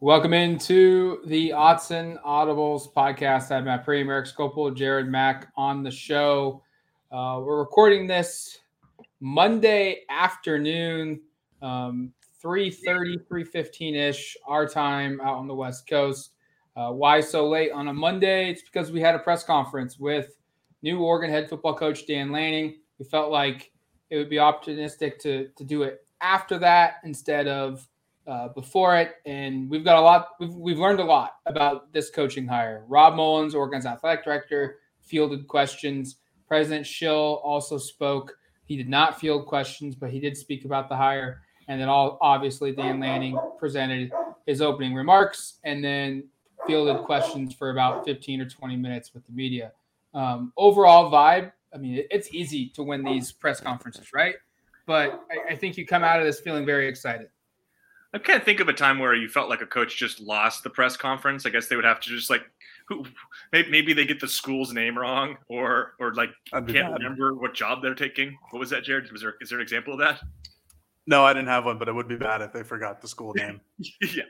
[0.00, 3.50] Welcome into the Autzen Audibles podcast.
[3.50, 6.62] I have Matt Prehm, Eric Skopil, Jared Mack on the show.
[7.10, 8.58] Uh, we're recording this
[9.18, 11.20] Monday afternoon,
[11.62, 12.12] um,
[12.44, 16.30] 3.30, 3.15ish, our time out on the West Coast.
[16.76, 18.50] Uh, why so late on a Monday?
[18.52, 20.38] It's because we had a press conference with
[20.82, 22.76] new Oregon head football coach Dan Lanning.
[23.00, 23.72] We felt like
[24.10, 27.84] it would be opportunistic to, to do it after that instead of
[28.28, 30.28] uh, before it, and we've got a lot.
[30.38, 32.84] We've, we've learned a lot about this coaching hire.
[32.86, 36.16] Rob Mullens, Oregon's athletic director, fielded questions.
[36.46, 38.36] President Schill also spoke.
[38.66, 41.40] He did not field questions, but he did speak about the hire.
[41.68, 44.12] And then, all obviously, Dan Lanning presented
[44.46, 46.24] his opening remarks, and then
[46.66, 49.72] fielded questions for about 15 or 20 minutes with the media.
[50.12, 51.52] Um, overall vibe.
[51.74, 54.34] I mean, it's easy to win these press conferences, right?
[54.86, 57.28] But I, I think you come out of this feeling very excited.
[58.14, 60.70] I can't think of a time where you felt like a coach just lost the
[60.70, 61.44] press conference.
[61.44, 62.42] I guess they would have to just like,
[62.86, 63.04] who,
[63.52, 67.02] maybe, maybe they get the school's name wrong, or or like I can't bad.
[67.02, 68.36] remember what job they're taking.
[68.50, 69.12] What was that, Jared?
[69.12, 70.20] Was there is there an example of that?
[71.06, 73.32] No, I didn't have one, but it would be bad if they forgot the school
[73.34, 73.62] name.
[74.02, 74.24] yeah,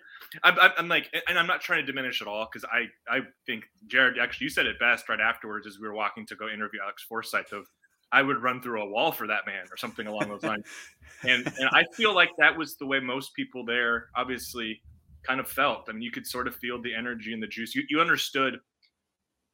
[0.44, 3.64] I'm, I'm, like, and I'm not trying to diminish at all because I I think
[3.88, 6.78] Jared actually you said it best right afterwards as we were walking to go interview
[6.82, 7.66] Alex Forsyth of
[8.12, 10.64] I would run through a wall for that man or something along those lines.
[11.24, 14.80] and and I feel like that was the way most people there obviously
[15.26, 15.86] kind of felt.
[15.88, 17.74] I mean, you could sort of feel the energy and the juice.
[17.74, 18.58] You you understood.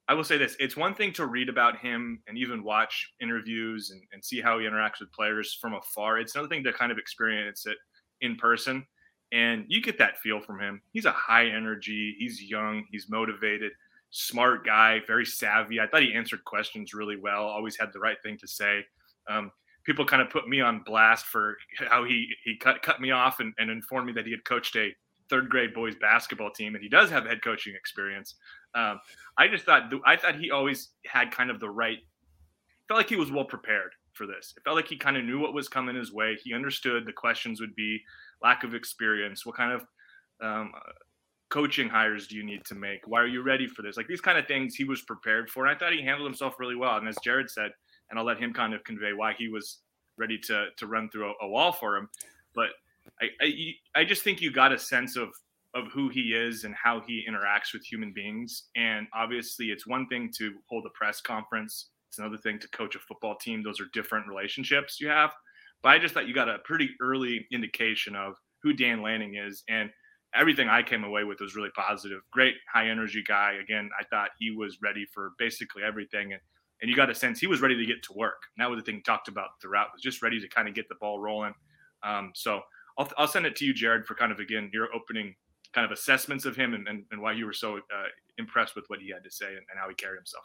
[0.07, 3.91] I will say this: it's one thing to read about him and even watch interviews
[3.91, 6.19] and, and see how he interacts with players from afar.
[6.19, 7.77] It's another thing to kind of experience it
[8.21, 8.87] in person.
[9.33, 10.81] And you get that feel from him.
[10.93, 12.15] He's a high energy.
[12.19, 12.85] He's young.
[12.91, 13.73] He's motivated
[14.15, 15.81] smart guy, very savvy.
[15.81, 17.43] I thought he answered questions really well.
[17.43, 18.85] Always had the right thing to say.
[19.29, 19.51] Um,
[19.85, 21.57] people kind of put me on blast for
[21.91, 24.77] how he he cut cut me off and, and informed me that he had coached
[24.77, 24.95] a
[25.29, 28.37] third grade boys basketball team and he does have head coaching experience.
[28.77, 29.01] Um,
[29.37, 31.99] I just thought I thought he always had kind of the right.
[32.87, 34.55] Felt like he was well prepared for this.
[34.57, 36.37] It felt like he kind of knew what was coming his way.
[36.41, 38.01] He understood the questions would be
[38.43, 39.87] lack of experience, what kind of
[40.41, 40.71] um,
[41.55, 43.07] coaching hires do you need to make?
[43.07, 43.97] Why are you ready for this?
[43.97, 45.65] Like these kind of things he was prepared for.
[45.65, 46.97] And I thought he handled himself really well.
[46.97, 47.71] And as Jared said,
[48.11, 49.79] and I'll let him kind of convey why he was
[50.19, 52.09] ready to to run through a, a wall for him.
[52.57, 52.71] But
[53.23, 55.29] I, I I just think you got a sense of
[55.75, 58.65] of who he is and how he interacts with human beings.
[58.75, 61.91] And obviously, it's one thing to hold a press conference.
[62.09, 63.63] It's another thing to coach a football team.
[63.63, 65.31] Those are different relationships you have.
[65.83, 69.63] But I just thought you got a pretty early indication of who Dan Lanning is.
[69.69, 69.91] And
[70.35, 72.21] everything I came away with was really positive.
[72.31, 73.55] Great high energy guy.
[73.63, 76.33] Again, I thought he was ready for basically everything.
[76.33, 76.41] And,
[76.83, 78.43] and you got a sense he was ready to get to work.
[78.57, 80.89] And that was the thing talked about throughout was just ready to kind of get
[80.89, 81.55] the ball rolling.
[82.03, 82.61] Um, so
[82.99, 85.35] I'll, I'll send it to you, Jared, for kind of, again, your opening
[85.73, 88.09] kind of assessments of him and, and, and why you were so uh,
[88.39, 90.45] impressed with what he had to say and, and how he carried himself.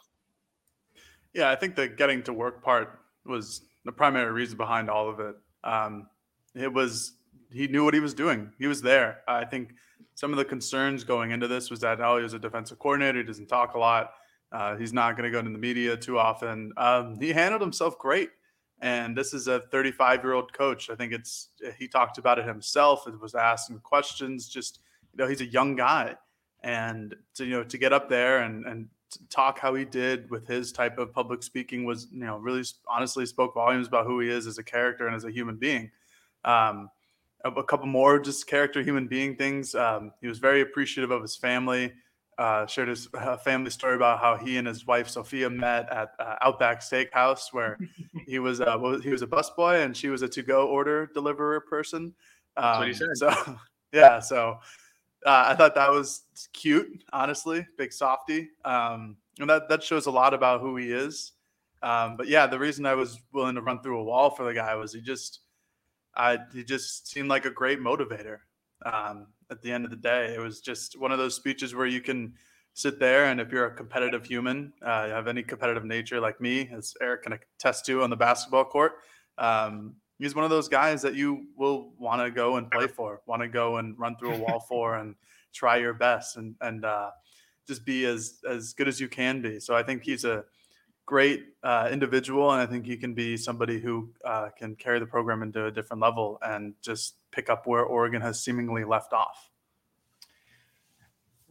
[1.32, 5.20] Yeah, I think the getting to work part was the primary reason behind all of
[5.20, 5.36] it.
[5.62, 6.08] Um,
[6.54, 7.12] it was
[7.52, 8.52] he knew what he was doing.
[8.58, 9.20] He was there.
[9.26, 9.74] I think
[10.14, 13.18] some of the concerns going into this was that oh, he was a defensive coordinator.
[13.18, 14.12] He doesn't talk a lot.
[14.52, 16.72] Uh, he's not going to go to the media too often.
[16.76, 18.30] Um, he handled himself great.
[18.82, 20.90] And this is a 35 year old coach.
[20.90, 21.48] I think it's
[21.78, 23.06] he talked about it himself.
[23.06, 24.48] It was asking questions.
[24.48, 24.80] Just
[25.12, 26.16] you know, he's a young guy,
[26.62, 28.88] and to you know to get up there and and
[29.28, 33.26] talk how he did with his type of public speaking was you know really honestly
[33.26, 35.90] spoke volumes about who he is as a character and as a human being.
[36.44, 36.88] Um,
[37.44, 39.74] a couple more just character human being things.
[39.74, 41.92] Um, he was very appreciative of his family.
[42.38, 46.12] Uh, shared his uh, family story about how he and his wife Sauphia met at
[46.18, 47.78] uh, Outback Steakhouse, where
[48.26, 52.14] he was uh, he was a busboy and she was a to-go order deliverer person.
[52.56, 53.16] Um, That's what he said.
[53.16, 53.58] So
[53.92, 54.58] yeah, so
[55.26, 56.22] uh, I thought that was
[56.54, 61.32] cute, honestly, big softy, um, and that that shows a lot about who he is.
[61.82, 64.54] Um, but yeah, the reason I was willing to run through a wall for the
[64.54, 65.40] guy was he just
[66.16, 68.38] I, he just seemed like a great motivator.
[68.84, 71.86] Um, at the end of the day, it was just one of those speeches where
[71.86, 72.34] you can
[72.74, 76.40] sit there and if you're a competitive human, uh, you have any competitive nature like
[76.40, 78.92] me, as Eric can attest to on the basketball court,
[79.38, 83.20] um, he's one of those guys that you will want to go and play for,
[83.26, 85.14] want to go and run through a wall for, and
[85.52, 87.10] try your best and and uh,
[87.66, 89.58] just be as as good as you can be.
[89.58, 90.44] So I think he's a
[91.10, 95.06] great uh, individual, and I think he can be somebody who uh, can carry the
[95.06, 99.50] program into a different level and just pick up where Oregon has seemingly left off.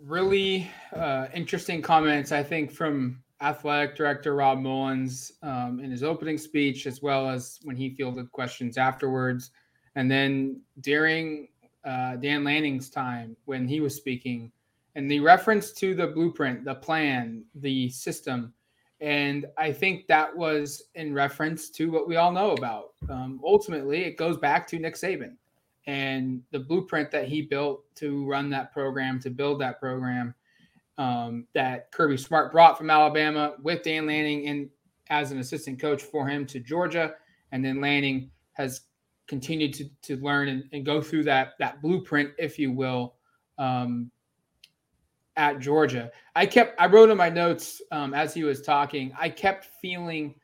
[0.01, 6.37] Really uh, interesting comments, I think, from athletic director Rob Mullens um, in his opening
[6.37, 9.51] speech, as well as when he fielded questions afterwards.
[9.95, 11.49] And then during
[11.83, 14.53] uh, Dan Lanning's time when he was speaking,
[14.95, 18.53] and the reference to the blueprint, the plan, the system.
[19.01, 22.93] And I think that was in reference to what we all know about.
[23.09, 25.35] Um, ultimately, it goes back to Nick Saban
[25.87, 30.35] and the blueprint that he built to run that program, to build that program
[30.97, 34.69] um, that Kirby Smart brought from Alabama with Dan Lanning and
[35.09, 37.15] as an assistant coach for him to Georgia.
[37.51, 38.81] And then Lanning has
[39.27, 43.15] continued to, to learn and, and go through that, that blueprint, if you will,
[43.57, 44.11] um,
[45.39, 46.11] at Georgia.
[46.35, 50.35] I kept, I wrote in my notes um, as he was talking, I kept feeling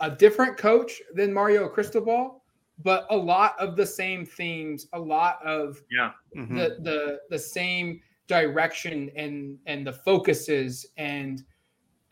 [0.00, 2.42] a different coach than Mario Cristobal,
[2.82, 6.10] but a lot of the same themes, a lot of yeah.
[6.36, 6.56] Mm-hmm.
[6.56, 11.44] the, the, the same direction and, and the focuses and,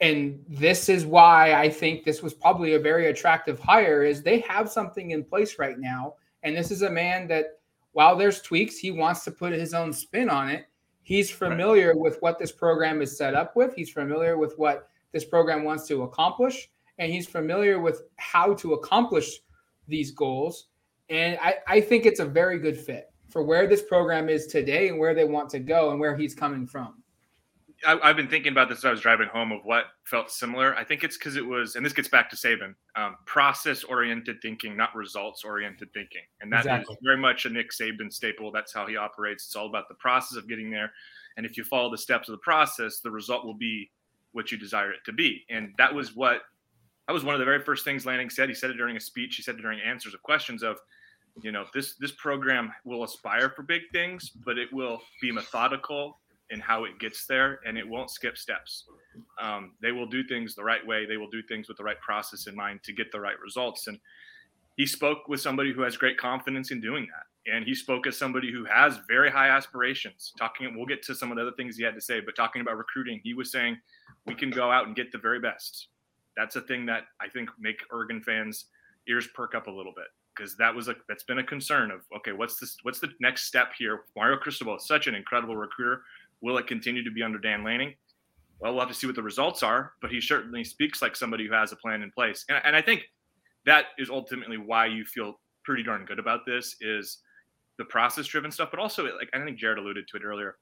[0.00, 4.38] and this is why I think this was probably a very attractive hire is they
[4.40, 6.14] have something in place right now.
[6.44, 7.58] And this is a man that
[7.90, 10.66] while there's tweaks, he wants to put his own spin on it
[11.08, 11.98] He's familiar right.
[11.98, 13.72] with what this program is set up with.
[13.74, 16.68] He's familiar with what this program wants to accomplish,
[16.98, 19.40] and he's familiar with how to accomplish
[19.86, 20.66] these goals.
[21.08, 24.88] And I, I think it's a very good fit for where this program is today
[24.90, 27.02] and where they want to go and where he's coming from.
[27.86, 30.74] I, have been thinking about this as I was driving home of what felt similar.
[30.74, 34.42] I think it's because it was, and this gets back to Saban, um, process oriented
[34.42, 36.22] thinking, not results oriented thinking.
[36.40, 36.94] And that exactly.
[36.94, 38.50] is very much a Nick Saban staple.
[38.50, 39.46] That's how he operates.
[39.46, 40.92] It's all about the process of getting there.
[41.36, 43.90] And if you follow the steps of the process, the result will be
[44.32, 45.44] what you desire it to be.
[45.48, 46.42] And that was what,
[47.06, 48.48] that was one of the very first things Lanning said.
[48.48, 49.36] He said it during a speech.
[49.36, 50.78] He said it during answers of questions of,
[51.42, 56.18] you know, this this program will aspire for big things, but it will be methodical
[56.50, 58.84] in how it gets there, and it won't skip steps.
[59.40, 61.06] Um, they will do things the right way.
[61.06, 63.86] They will do things with the right process in mind to get the right results.
[63.86, 63.98] And
[64.76, 67.52] he spoke with somebody who has great confidence in doing that.
[67.52, 70.32] And he spoke as somebody who has very high aspirations.
[70.38, 72.62] Talking, we'll get to some of the other things he had to say, but talking
[72.62, 73.76] about recruiting, he was saying
[74.26, 75.88] we can go out and get the very best.
[76.36, 78.66] That's a thing that I think make Oregon fans
[79.08, 80.06] ears perk up a little bit
[80.36, 82.76] because that was a that's been a concern of okay, what's this?
[82.82, 84.02] What's the next step here?
[84.14, 86.02] Mario Cristobal is such an incredible recruiter.
[86.40, 87.94] Will it continue to be under Dan Lanning?
[88.60, 91.46] Well, we'll have to see what the results are, but he certainly speaks like somebody
[91.46, 92.44] who has a plan in place.
[92.48, 93.02] And, and I think
[93.66, 97.18] that is ultimately why you feel pretty darn good about this is
[97.76, 100.56] the process driven stuff, but also like I think Jared alluded to it earlier.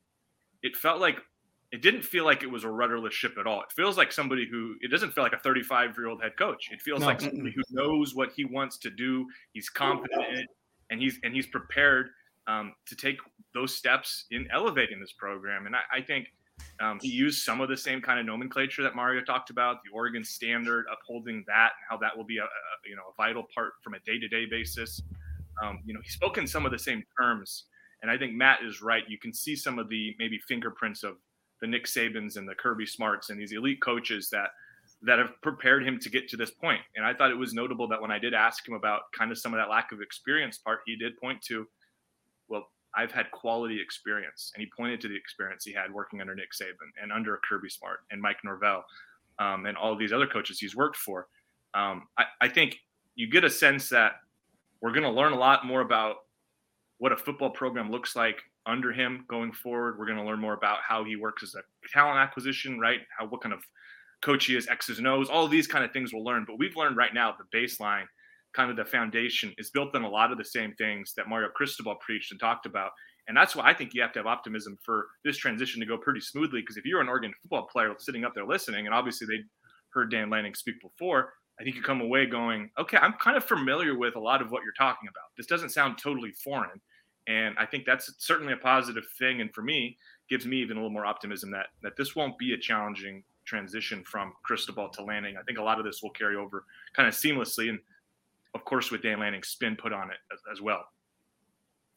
[0.62, 1.19] It felt like
[1.73, 3.61] it didn't feel like it was a rudderless ship at all.
[3.61, 6.69] It feels like somebody who it doesn't feel like a 35 year old head coach.
[6.70, 7.06] It feels no.
[7.06, 9.26] like somebody who knows what he wants to do.
[9.52, 10.49] He's confident in it,
[10.90, 12.11] and he's and he's prepared
[12.46, 13.19] um, to take
[13.56, 15.67] those steps in elevating this program.
[15.67, 16.26] And I, I think
[16.81, 19.91] um, he used some of the same kind of nomenclature that Mario talked about, the
[19.94, 22.49] Oregon standard, upholding that, and how that will be a, a
[22.87, 25.03] you know a vital part from a day to day basis.
[25.62, 27.64] Um, you know, he spoke in some of the same terms,
[28.03, 29.03] and I think Matt is right.
[29.08, 31.17] You can see some of the maybe fingerprints of
[31.61, 34.50] the Nick Sabans and the Kirby Smarts and these elite coaches that
[35.02, 36.80] that have prepared him to get to this point.
[36.95, 39.38] And I thought it was notable that when I did ask him about kind of
[39.38, 41.66] some of that lack of experience part, he did point to
[42.97, 44.53] I've had quality experience.
[44.55, 47.69] And he pointed to the experience he had working under Nick Saban and under Kirby
[47.69, 48.85] Smart and Mike Norvell
[49.38, 51.29] um, and all of these other coaches he's worked for.
[51.75, 52.76] Um, I, I think
[53.15, 54.12] you get a sense that
[54.81, 56.17] we're going to learn a lot more about
[56.99, 59.99] what a football program looks like under him going forward.
[59.99, 61.62] We're going to learn more about how he works as a
[61.93, 63.00] talent acquisition, right?
[63.17, 63.61] How what kind of
[64.23, 66.45] coach he is, X's and O's, all these kind of things we'll learn.
[66.47, 68.07] But we've learned right now the baseline
[68.56, 71.50] kind of the foundation is built on a lot of the same things that Mario
[71.50, 72.90] Cristobal preached and talked about.
[73.28, 75.98] And that's why I think you have to have optimism for this transition to go
[75.98, 76.60] pretty smoothly.
[76.60, 79.42] Because if you're an Oregon football player sitting up there listening, and obviously they
[79.90, 83.44] heard Dan Lanning speak before, I think you come away going, okay, I'm kind of
[83.44, 85.25] familiar with a lot of what you're talking about.
[85.36, 86.80] This doesn't sound totally foreign.
[87.28, 89.40] And I think that's certainly a positive thing.
[89.40, 89.98] And for me,
[90.28, 94.02] gives me even a little more optimism that that this won't be a challenging transition
[94.04, 95.36] from Cristobal to Lanning.
[95.36, 97.68] I think a lot of this will carry over kind of seamlessly.
[97.68, 97.78] And
[98.56, 100.84] of course, with Dan Lanning's spin put on it as, as well.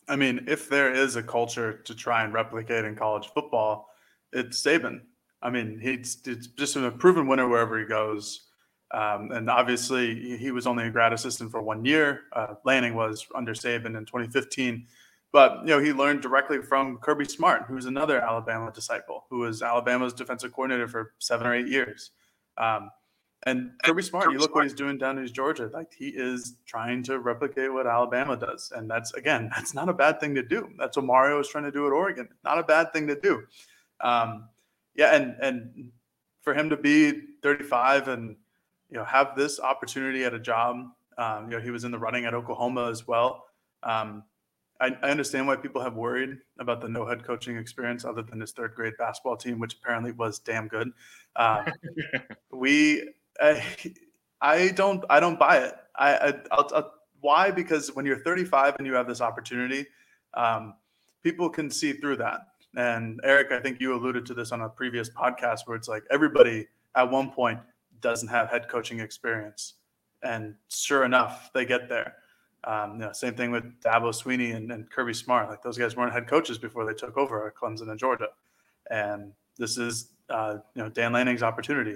[0.08, 3.90] I mean, if there is a culture to try and replicate in college football,
[4.34, 5.02] it's Saban.
[5.42, 8.48] I mean, he's it's just a proven winner wherever he goes.
[8.92, 12.22] Um, and obviously, he was only a grad assistant for one year.
[12.34, 14.86] Uh, Lanning was under Saban in 2015.
[15.32, 19.62] But you know, he learned directly from Kirby Smart, who's another Alabama disciple, who was
[19.62, 22.12] Alabama's defensive coordinator for seven or eight years.
[22.58, 22.90] Um,
[23.44, 25.70] and Kirby Smart, you look what he's doing down in Georgia.
[25.74, 29.94] Like he is trying to replicate what Alabama does, and that's again, that's not a
[29.94, 30.70] bad thing to do.
[30.78, 32.28] That's what Mario is trying to do at Oregon.
[32.44, 33.44] Not a bad thing to do.
[34.02, 34.50] Um,
[34.96, 35.92] yeah, and and
[36.42, 38.36] for him to be 35 and
[38.90, 42.00] you know have this opportunity at a job, um, you know, he was in the
[42.00, 43.46] running at Oklahoma as well.
[43.84, 44.24] Um,
[44.82, 48.40] I, I, understand why people have worried about the no head coaching experience other than
[48.40, 50.92] his third grade basketball team, which apparently was damn good.
[51.36, 51.70] Uh,
[52.52, 53.10] we,
[53.42, 53.64] I,
[54.42, 55.76] I, don't, I don't buy it.
[55.96, 57.52] I, I I'll, I'll, why?
[57.52, 59.86] Because when you're 35 and you have this opportunity,
[60.34, 60.74] um,
[61.24, 62.42] people can see through that.
[62.76, 66.04] And Eric, I think you alluded to this on a previous podcast where it's like
[66.12, 67.60] everybody at one point
[68.02, 69.76] doesn't have head coaching experience,
[70.24, 72.16] and sure enough, they get there.
[72.66, 75.50] Um, you know, same thing with Dabo Swinney and, and, Kirby Smart.
[75.50, 78.28] Like those guys weren't head coaches before they took over at Clemson and Georgia.
[78.92, 81.96] And this is, uh, you know, Dan Lanning's opportunity.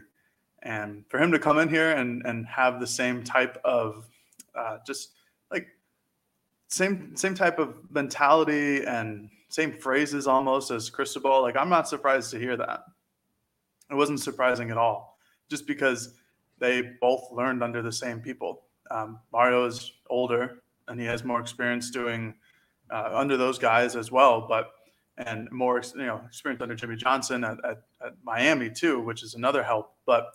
[0.64, 4.08] And for him to come in here and, and have the same type of
[4.56, 5.12] uh, just
[5.52, 5.68] like
[6.68, 12.32] same same type of mentality and same phrases almost as Cristobal, like I'm not surprised
[12.32, 12.86] to hear that.
[13.92, 16.16] It wasn't surprising at all, just because
[16.60, 18.64] they both learned under the same people.
[18.90, 22.34] Um, Mario is older and he has more experience doing
[22.90, 24.72] uh, under those guys as well, but
[25.18, 29.36] and more you know experience under Jimmy Johnson at, at, at, Miami too, which is
[29.36, 29.94] another help.
[30.06, 30.34] But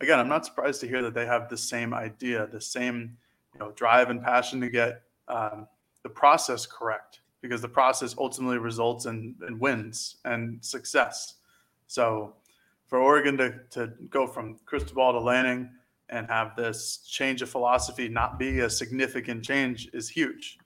[0.00, 3.16] again, I'm not surprised to hear that they have the same idea, the same
[3.54, 5.66] you know drive and passion to get um,
[6.02, 11.36] the process correct because the process ultimately results in, in wins and success.
[11.86, 12.34] So
[12.86, 15.70] for Oregon to, to go from Cristobal to Lanning
[16.10, 20.58] and have this change of philosophy not be a significant change is huge.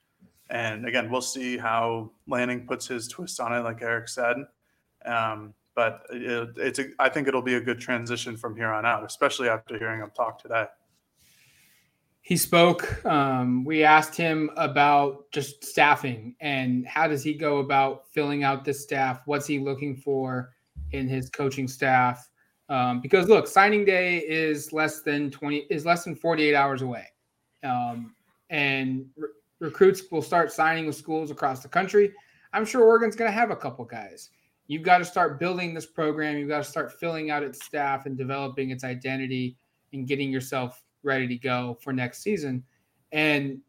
[0.49, 4.37] And again, we'll see how Lanning puts his twist on it, like Eric said.
[5.05, 8.85] Um, but it, it's a, I think it'll be a good transition from here on
[8.85, 10.65] out, especially after hearing him talk today.
[12.21, 13.05] He spoke.
[13.05, 18.65] Um, we asked him about just staffing and how does he go about filling out
[18.65, 19.21] this staff?
[19.25, 20.53] What's he looking for
[20.91, 22.27] in his coaching staff?
[22.67, 27.05] Um, because look, signing day is less than 20 is less than 48 hours away.
[27.63, 28.15] Um,
[28.49, 29.29] and re-
[29.59, 32.11] recruits will start signing with schools across the country.
[32.53, 34.29] I'm sure Oregon's going to have a couple guys.
[34.67, 36.37] You've got to start building this program.
[36.37, 39.57] You've got to start filling out its staff and developing its identity
[39.93, 42.63] and getting yourself ready to go for next season.
[43.11, 43.59] And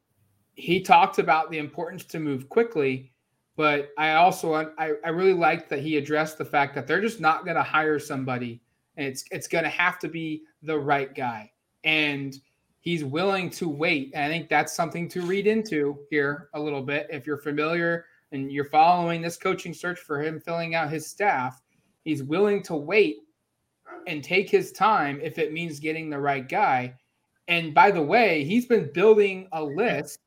[0.55, 3.13] he talked about the importance to move quickly,
[3.57, 7.21] but I also I, I really liked that he addressed the fact that they're just
[7.21, 8.63] not going to hire somebody
[8.97, 11.51] and it's it's going to have to be the right guy.
[11.85, 12.35] And
[12.81, 14.13] he's willing to wait.
[14.15, 17.07] And I think that's something to read into here a little bit.
[17.11, 21.63] If you're familiar and you're following this coaching search for him filling out his staff,
[22.05, 23.19] he's willing to wait
[24.07, 26.95] and take his time if it means getting the right guy.
[27.49, 30.21] And by the way, he's been building a list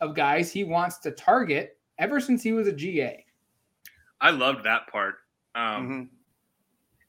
[0.00, 3.24] of guys he wants to target ever since he was a GA.
[4.20, 5.16] I loved that part.
[5.54, 6.02] Um, mm-hmm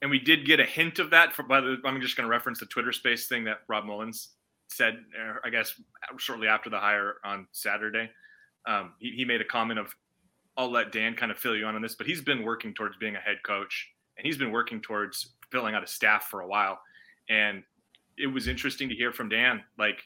[0.04, 1.34] and we did get a hint of that.
[1.34, 4.28] For, by the, I'm just going to reference the Twitter Space thing that Rob Mullens
[4.68, 5.80] said, uh, I guess,
[6.18, 8.12] shortly after the hire on Saturday.
[8.68, 9.96] Um, he, he made a comment of,
[10.58, 12.98] "I'll let Dan kind of fill you on on this," but he's been working towards
[12.98, 16.48] being a head coach, and he's been working towards filling out a staff for a
[16.48, 16.80] while.
[17.30, 17.64] And
[18.18, 19.64] it was interesting to hear from Dan.
[19.78, 20.04] Like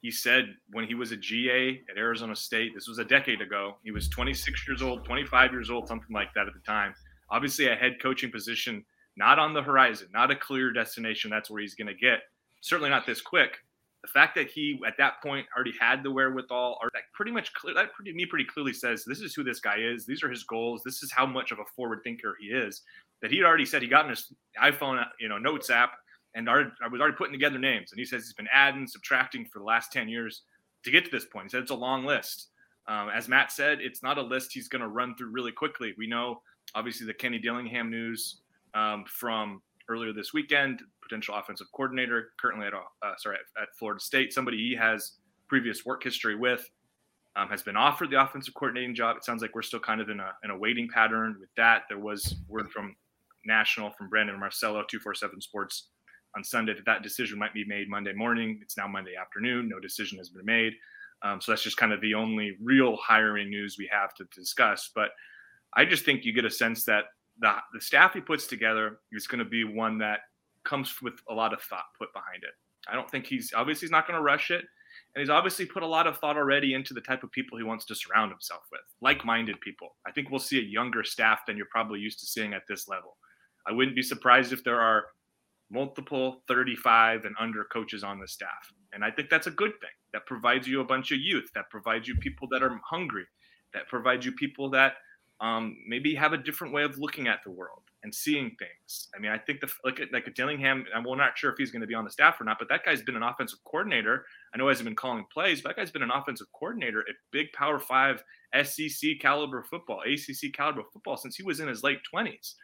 [0.00, 3.76] he said, when he was a GA at Arizona State, this was a decade ago.
[3.84, 6.94] He was 26 years old, 25 years old, something like that at the time.
[7.30, 8.84] Obviously, a head coaching position
[9.16, 11.30] not on the horizon, not a clear destination.
[11.30, 12.20] That's where he's going to get.
[12.60, 13.63] Certainly not this quick.
[14.04, 17.54] The fact that he at that point already had the wherewithal, or that pretty much
[17.54, 20.04] clear, that pretty me pretty clearly says this is who this guy is.
[20.04, 20.82] These are his goals.
[20.84, 22.82] This is how much of a forward thinker he is.
[23.22, 24.30] That he'd already said he got in his
[24.62, 25.92] iPhone, you know, notes app,
[26.34, 27.92] and I was already putting together names.
[27.92, 30.42] And he says he's been adding, subtracting for the last ten years
[30.84, 31.46] to get to this point.
[31.46, 32.48] He said it's a long list.
[32.86, 35.94] Um, as Matt said, it's not a list he's going to run through really quickly.
[35.96, 36.42] We know,
[36.74, 38.42] obviously, the Kenny Dillingham news
[38.74, 42.80] um, from earlier this weekend, potential offensive coordinator, currently at uh,
[43.18, 45.12] sorry at, at, Florida State, somebody he has
[45.48, 46.68] previous work history with,
[47.36, 49.16] um, has been offered the offensive coordinating job.
[49.16, 51.82] It sounds like we're still kind of in a in a waiting pattern with that.
[51.88, 52.96] There was word from
[53.46, 55.88] national from Brandon Marcello, two four seven Sports,
[56.36, 58.58] on Sunday that that decision might be made Monday morning.
[58.62, 59.68] It's now Monday afternoon.
[59.68, 60.72] No decision has been made.
[61.22, 64.90] Um, so that's just kind of the only real hiring news we have to discuss.
[64.94, 65.10] But
[65.74, 67.04] I just think you get a sense that
[67.38, 70.20] the, the staff he puts together is going to be one that
[70.64, 72.50] comes with a lot of thought put behind it.
[72.88, 74.64] I don't think he's obviously he's not going to rush it.
[75.14, 77.64] And he's obviously put a lot of thought already into the type of people he
[77.64, 79.96] wants to surround himself with, like minded people.
[80.06, 82.88] I think we'll see a younger staff than you're probably used to seeing at this
[82.88, 83.16] level.
[83.66, 85.06] I wouldn't be surprised if there are
[85.70, 88.72] multiple 35 and under coaches on the staff.
[88.92, 89.90] And I think that's a good thing.
[90.12, 93.24] That provides you a bunch of youth, that provides you people that are hungry,
[93.72, 94.94] that provides you people that
[95.40, 99.08] um, maybe have a different way of looking at the world and seeing things.
[99.16, 101.80] I mean, I think the like like Dillingham, I'm well, not sure if he's going
[101.80, 104.24] to be on the staff or not, but that guy's been an offensive coordinator.
[104.52, 107.14] I know he hasn't been calling plays, but that guy's been an offensive coordinator at
[107.30, 108.22] big Power Five
[108.62, 112.54] SEC caliber football, ACC caliber football since he was in his late 20s.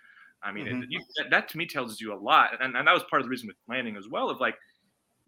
[0.42, 0.82] I mean, mm-hmm.
[0.88, 3.26] you, that, that, to me tells you a lot, and, and that was part of
[3.26, 4.30] the reason with Lanning as well.
[4.30, 4.54] Of like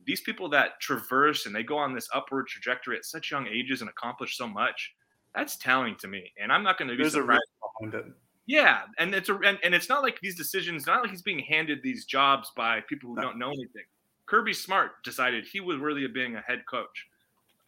[0.07, 3.81] these people that traverse and they go on this upward trajectory at such young ages
[3.81, 4.95] and accomplish so much.
[5.35, 7.41] That's telling to me, and I'm not going to be There's surprised.
[7.63, 8.13] A behind it
[8.47, 11.39] yeah, and it's a and, and it's not like these decisions, not like he's being
[11.39, 13.23] handed these jobs by people who no.
[13.23, 13.85] don't know anything.
[14.27, 17.07] Kirby Smart decided he was worthy of being a head coach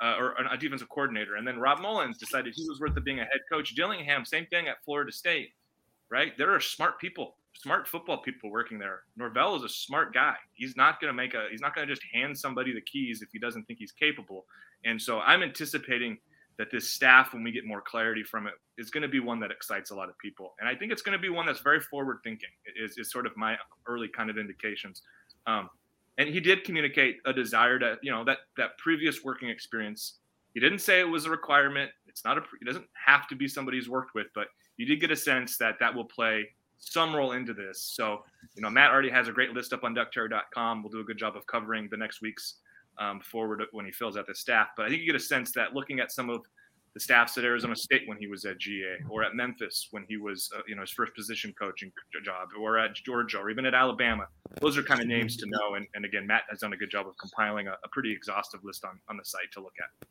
[0.02, 3.20] uh, or a defensive coordinator, and then Rob Mullens decided he was worth of being
[3.20, 3.74] a head coach.
[3.74, 5.50] Dillingham, same thing at Florida State,
[6.10, 6.36] right?
[6.36, 9.02] There are smart people, smart football people working there.
[9.16, 10.34] Norvell is a smart guy.
[10.54, 11.46] He's not going to make a.
[11.52, 14.44] He's not going to just hand somebody the keys if he doesn't think he's capable.
[14.84, 16.18] And so I'm anticipating
[16.58, 19.40] that this staff, when we get more clarity from it, is going to be one
[19.40, 20.54] that excites a lot of people.
[20.60, 23.26] And I think it's going to be one that's very forward thinking, is, is sort
[23.26, 23.56] of my
[23.86, 25.02] early kind of indications.
[25.46, 25.68] Um,
[26.18, 30.18] and he did communicate a desire to, you know, that that previous working experience.
[30.54, 31.90] He didn't say it was a requirement.
[32.06, 34.46] It's not a, it doesn't have to be somebody he's worked with, but
[34.76, 37.82] you did get a sense that that will play some role into this.
[37.82, 38.22] So,
[38.54, 40.82] you know, Matt already has a great list up on duckterritory.com.
[40.82, 42.56] We'll do a good job of covering the next week's
[42.98, 44.68] um, forward when he fills out the staff.
[44.76, 46.42] But I think you get a sense that looking at some of
[46.94, 50.16] the staffs at Arizona State when he was at GA, or at Memphis when he
[50.16, 51.90] was, uh, you know, his first position coaching
[52.24, 54.26] job, or at Georgia, or even at Alabama.
[54.60, 55.74] Those are kind of names to know.
[55.74, 58.60] And, and again, Matt has done a good job of compiling a, a pretty exhaustive
[58.62, 60.08] list on, on the site to look at.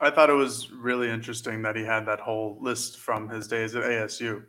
[0.00, 3.76] I thought it was really interesting that he had that whole list from his days
[3.76, 4.44] at ASU.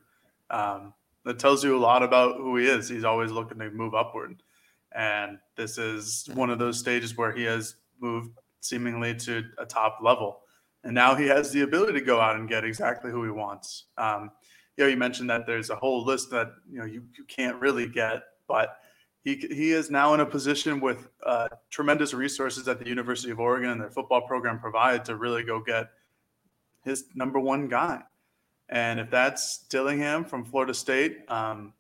[0.50, 0.94] Um,
[1.26, 2.88] that tells you a lot about who he is.
[2.88, 4.42] He's always looking to move upward.
[4.96, 10.00] And this is one of those stages where he has moved seemingly to a top
[10.02, 10.42] level.
[10.84, 13.86] And now he has the ability to go out and get exactly who he wants.
[13.98, 14.32] Um,
[14.78, 17.60] you know, you mentioned that there's a whole list that, you know, you, you can't
[17.60, 18.78] really get, but
[19.24, 23.40] he, he is now in a position with uh, tremendous resources that the University of
[23.40, 25.90] Oregon and their football program provide to really go get
[26.84, 28.02] his number one guy.
[28.70, 31.74] And if that's Dillingham from Florida State, um,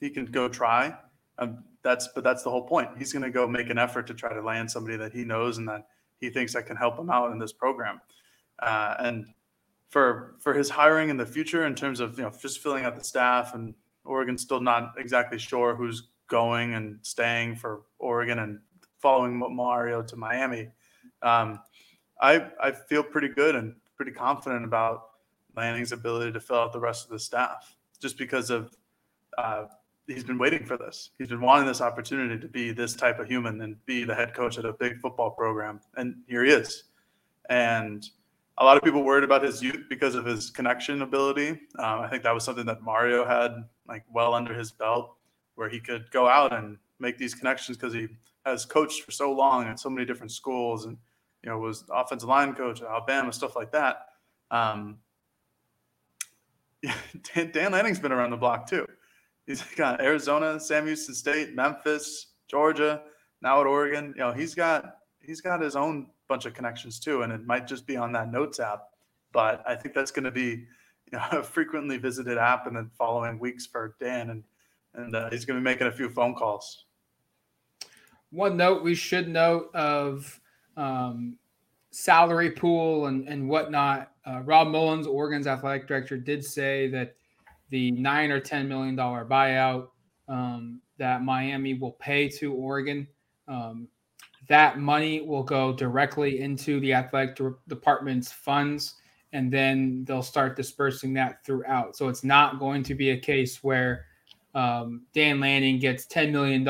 [0.00, 0.94] he can go try.
[1.38, 2.90] Um, that's but that's the whole point.
[2.96, 5.58] He's going to go make an effort to try to land somebody that he knows
[5.58, 5.86] and that
[6.20, 8.00] he thinks that can help him out in this program.
[8.60, 9.26] Uh, and
[9.90, 12.96] for for his hiring in the future, in terms of you know just filling out
[12.96, 18.60] the staff, and Oregon's still not exactly sure who's going and staying for Oregon and
[18.98, 20.68] following Mario to Miami.
[21.20, 21.60] Um,
[22.20, 25.10] I I feel pretty good and pretty confident about
[25.56, 28.74] Lanning's ability to fill out the rest of the staff, just because of
[29.36, 29.64] uh,
[30.06, 31.10] he's been waiting for this.
[31.18, 34.34] He's been wanting this opportunity to be this type of human and be the head
[34.34, 35.80] coach at a big football program.
[35.96, 36.84] And here he is.
[37.48, 38.08] And
[38.58, 41.50] a lot of people worried about his youth because of his connection ability.
[41.78, 45.14] Um, I think that was something that Mario had like well under his belt,
[45.54, 48.08] where he could go out and make these connections because he
[48.44, 50.96] has coached for so long at so many different schools and
[51.42, 54.06] you know was offensive line coach at Alabama, stuff like that.
[54.50, 54.98] Um,
[57.34, 58.86] Dan, Dan Lanning's been around the block too.
[59.52, 63.02] He's got Arizona, Sam Houston State, Memphis, Georgia,
[63.42, 64.14] now at Oregon.
[64.16, 67.66] You know, he's got he's got his own bunch of connections too, and it might
[67.66, 68.84] just be on that notes app.
[69.30, 70.64] But I think that's going to be
[71.12, 74.44] you know, a frequently visited app in the following weeks for Dan, and
[74.94, 76.86] and uh, he's going to be making a few phone calls.
[78.30, 80.40] One note we should note of
[80.78, 81.36] um,
[81.90, 84.12] salary pool and and whatnot.
[84.24, 87.16] Uh, Rob Mullens, Oregon's athletic director, did say that
[87.72, 89.88] the nine or ten million dollar buyout
[90.28, 93.08] um, that Miami will pay to Oregon.
[93.48, 93.88] Um,
[94.46, 98.96] that money will go directly into the athletic department's funds,
[99.32, 101.96] and then they'll start dispersing that throughout.
[101.96, 104.04] So it's not going to be a case where
[104.54, 106.68] um, Dan Lanning gets $10 million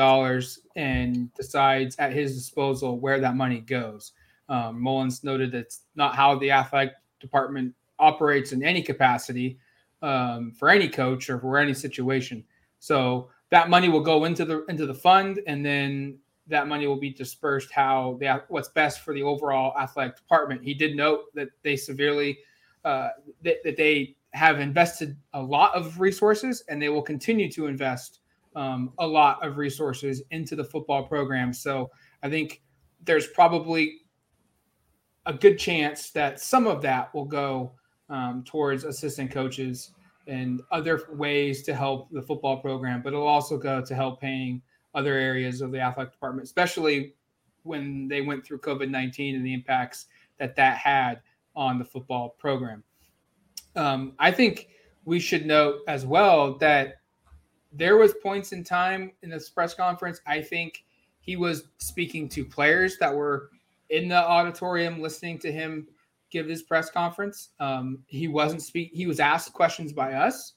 [0.77, 4.13] and decides at his disposal where that money goes.
[4.47, 9.57] Um, Mullens noted that's not how the athletic department operates in any capacity
[10.03, 12.43] um, for any coach or for any situation.
[12.79, 16.99] So that money will go into the into the fund, and then that money will
[16.99, 20.61] be dispersed how what's best for the overall athletic department.
[20.63, 22.37] He did note that they severely
[22.83, 23.09] uh,
[23.41, 28.19] that, that they have invested a lot of resources, and they will continue to invest
[28.55, 31.53] um, a lot of resources into the football program.
[31.53, 31.89] So
[32.21, 32.61] I think
[33.03, 34.01] there's probably
[35.25, 37.73] a good chance that some of that will go
[38.13, 39.91] um, towards assistant coaches
[40.27, 44.61] and other ways to help the football program, but it'll also go to help paying
[44.93, 47.15] other areas of the athletic department, especially
[47.63, 50.05] when they went through COVID 19 and the impacts
[50.37, 51.21] that that had
[51.55, 52.83] on the football program.
[53.75, 54.69] Um, I think
[55.05, 56.97] we should note as well that
[57.71, 60.21] there was points in time in this press conference.
[60.27, 60.85] I think
[61.19, 63.49] he was speaking to players that were
[63.89, 65.87] in the auditorium listening to him
[66.33, 67.49] give his press conference.
[67.59, 68.91] Um, he wasn't speak.
[68.93, 70.53] He was asked questions by us,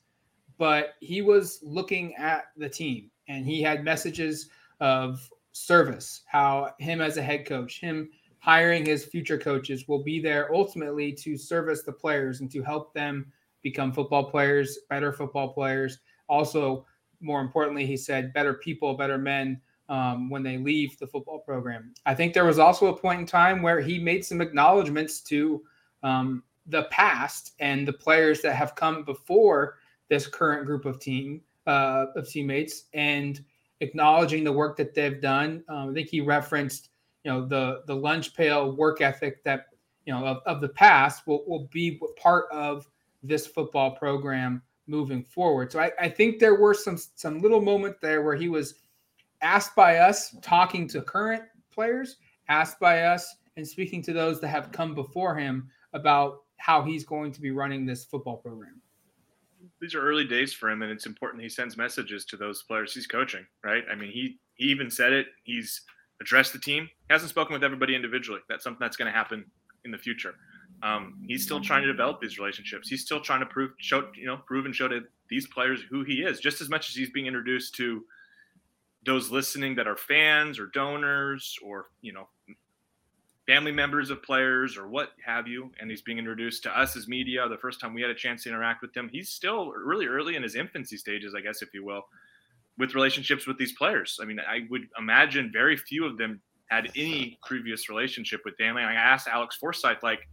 [0.58, 4.48] but he was looking at the team and he had messages
[4.80, 6.22] of service.
[6.26, 8.08] How him as a head coach, him
[8.38, 12.94] hiring his future coaches will be there ultimately to service the players and to help
[12.94, 13.30] them
[13.62, 15.98] become football players, better football players.
[16.28, 16.86] Also,
[17.20, 21.94] more importantly, he said better people, better men um, when they leave the football program.
[22.06, 25.62] I think there was also a point in time where he made some acknowledgments to
[26.02, 31.40] um, the past and the players that have come before this current group of team
[31.66, 33.44] uh, of teammates and
[33.80, 35.64] acknowledging the work that they've done.
[35.68, 36.90] Um, I think he referenced,
[37.24, 39.66] you know, the the lunch pail work ethic that
[40.04, 42.88] you know of, of the past will, will be part of
[43.22, 45.72] this football program moving forward.
[45.72, 48.74] So I, I think there were some some little moment there where he was
[49.42, 52.16] asked by us talking to current players,
[52.48, 57.04] asked by us and speaking to those that have come before him about how he's
[57.04, 58.80] going to be running this football program.
[59.80, 62.94] These are early days for him, and it's important he sends messages to those players
[62.94, 63.84] he's coaching, right?
[63.90, 65.26] I mean, he he even said it.
[65.44, 65.82] He's
[66.20, 66.84] addressed the team.
[66.84, 68.40] He hasn't spoken with everybody individually.
[68.48, 69.44] That's something that's going to happen
[69.84, 70.34] in the future.
[70.82, 72.88] Um, he's still trying to develop these relationships.
[72.88, 76.04] He's still trying to prove, show, you know, prove and show to these players who
[76.04, 78.04] he is, just as much as he's being introduced to
[79.06, 82.28] those listening that are fans or donors or you know
[83.46, 87.06] family members of players or what have you and he's being introduced to us as
[87.06, 90.06] media the first time we had a chance to interact with him he's still really
[90.06, 92.02] early in his infancy stages i guess if you will
[92.78, 94.18] with relationships with these players.
[94.20, 98.74] I mean i would imagine very few of them had any previous relationship with dan
[98.74, 98.96] lanning.
[98.96, 100.28] I asked alex forsyth like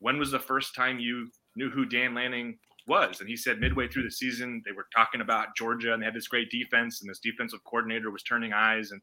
[0.00, 3.20] when was the first time you knew who dan lanning was.
[3.20, 6.14] And he said midway through the season, they were talking about Georgia and they had
[6.14, 9.00] this great defense, and this defensive coordinator was turning eyes, and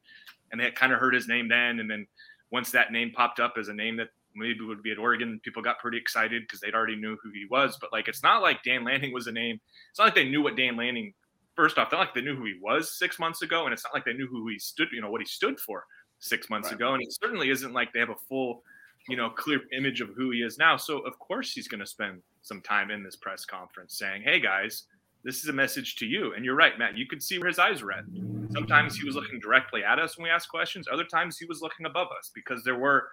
[0.50, 1.80] and they had kind of heard his name then.
[1.80, 2.06] And then
[2.50, 5.62] once that name popped up as a name that maybe would be at Oregon, people
[5.62, 7.78] got pretty excited because they'd already knew who he was.
[7.80, 9.58] But like, it's not like Dan Lanning was a name.
[9.90, 11.14] It's not like they knew what Dan Lanning.
[11.54, 13.94] First off, not like they knew who he was six months ago, and it's not
[13.94, 15.84] like they knew who he stood, you know, what he stood for
[16.18, 16.76] six months right.
[16.76, 16.92] ago.
[16.92, 18.62] And it certainly isn't like they have a full
[19.08, 20.76] you know, clear image of who he is now.
[20.76, 24.40] So of course he's going to spend some time in this press conference saying, "Hey
[24.40, 24.84] guys,
[25.24, 26.96] this is a message to you." And you're right, Matt.
[26.96, 28.04] You could see where his eyes at.
[28.52, 30.86] Sometimes he was looking directly at us when we asked questions.
[30.90, 33.08] Other times he was looking above us because there were,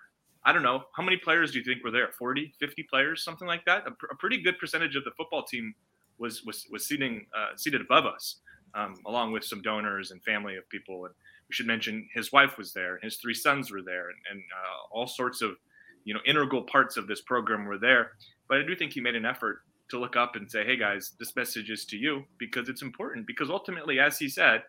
[0.45, 2.09] I don't know, how many players do you think were there?
[2.17, 3.87] 40, 50 players, something like that.
[3.87, 5.73] A, pr- a pretty good percentage of the football team
[6.19, 8.37] was was was seating uh, seated above us,
[8.75, 11.05] um, along with some donors and family of people.
[11.05, 11.13] And
[11.49, 14.95] we should mention his wife was there, his three sons were there, and, and uh,
[14.95, 15.57] all sorts of
[16.03, 18.11] you know integral parts of this program were there.
[18.47, 21.13] But i do think he made an effort to look up and say hey guys
[21.19, 24.63] this message is to you because it's important because ultimately as he said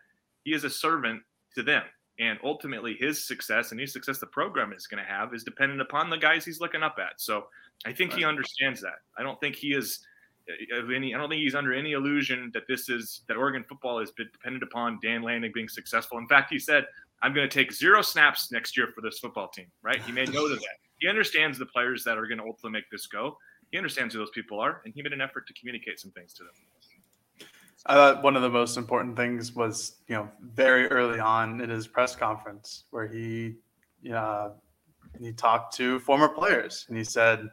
[0.45, 1.21] he is a servant
[1.55, 1.83] to them.
[2.17, 5.81] And ultimately his success and his success the program is going to have is dependent
[5.81, 7.19] upon the guys he's looking up at.
[7.19, 7.47] So
[7.85, 8.19] i think right.
[8.19, 8.99] he understands that.
[9.17, 9.99] I don't think he is
[10.49, 13.65] uh, of any i don't think he's under any illusion that this is that oregon
[13.67, 16.17] football is dependent upon dan lanning being successful.
[16.17, 16.85] In fact he said
[17.21, 20.01] i'm going to take zero snaps next year for this football team right?
[20.03, 22.89] He made note of that he understands the players that are going to ultimately make
[22.91, 23.37] this go.
[23.71, 26.33] He understands who those people are, and he made an effort to communicate some things
[26.33, 26.53] to them.
[27.87, 31.69] I thought one of the most important things was, you know, very early on in
[31.69, 33.55] his press conference where he,
[34.11, 34.49] uh,
[35.19, 37.47] he talked to former players and he said,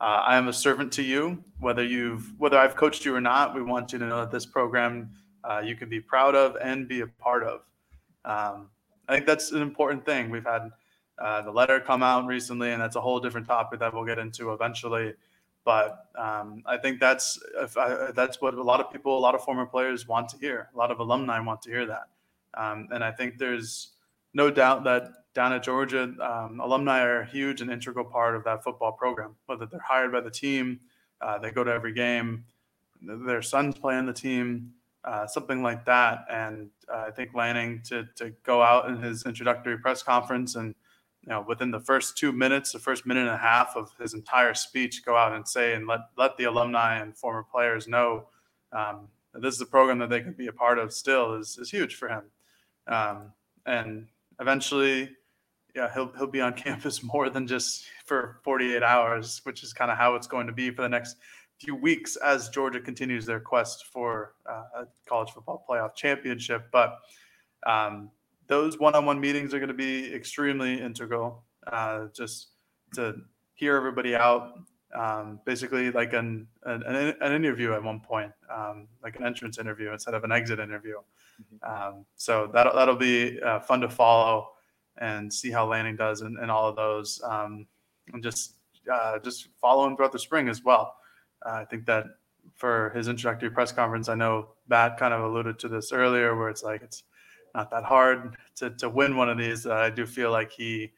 [0.00, 1.42] uh, "I am a servant to you.
[1.60, 4.44] Whether you've whether I've coached you or not, we want you to know that this
[4.44, 5.10] program
[5.44, 7.60] uh, you can be proud of and be a part of."
[8.24, 8.70] Um,
[9.08, 10.30] I think that's an important thing.
[10.30, 10.70] We've had
[11.18, 14.18] uh, the letter come out recently, and that's a whole different topic that we'll get
[14.18, 15.14] into eventually.
[15.64, 17.40] But um, I think that's
[17.76, 20.68] I, that's what a lot of people, a lot of former players want to hear.
[20.74, 22.08] A lot of alumni want to hear that,
[22.54, 23.90] um, and I think there's
[24.32, 28.44] no doubt that down at Georgia, um, alumni are a huge and integral part of
[28.44, 29.34] that football program.
[29.46, 30.80] Whether they're hired by the team,
[31.20, 32.44] uh, they go to every game,
[33.02, 34.72] their sons play on the team,
[35.04, 36.26] uh, something like that.
[36.30, 40.74] And uh, I think Lanning to to go out in his introductory press conference and
[41.26, 44.14] you know, within the first two minutes, the first minute and a half of his
[44.14, 48.28] entire speech, go out and say and let let the alumni and former players know
[48.72, 51.70] um, this is a program that they can be a part of still is is
[51.70, 52.22] huge for him.
[52.86, 53.32] Um,
[53.64, 54.06] and
[54.40, 55.10] eventually,
[55.74, 59.90] yeah, he'll he'll be on campus more than just for 48 hours, which is kind
[59.90, 61.16] of how it's going to be for the next
[61.60, 66.66] few weeks as Georgia continues their quest for uh, a college football playoff championship.
[66.70, 66.98] But
[67.66, 68.10] um,
[68.48, 71.44] those one-on-one meetings are going to be extremely integral.
[71.66, 72.48] Uh, just
[72.94, 73.16] to
[73.54, 74.60] hear everybody out,
[74.94, 76.82] um, basically like an, an,
[77.20, 80.96] an interview at one point, um, like an entrance interview instead of an exit interview.
[81.42, 81.70] Mm-hmm.
[81.70, 84.50] Um, so that that'll be uh, fun to follow
[84.98, 87.66] and see how Lanning does and, in all of those, um,
[88.12, 88.54] and just
[88.90, 90.94] uh, just follow him throughout the spring as well.
[91.44, 92.04] Uh, I think that
[92.54, 96.48] for his introductory press conference, I know Matt kind of alluded to this earlier, where
[96.48, 97.02] it's like it's
[97.56, 99.66] not that hard to, to win one of these.
[99.66, 100.92] Uh, I do feel like he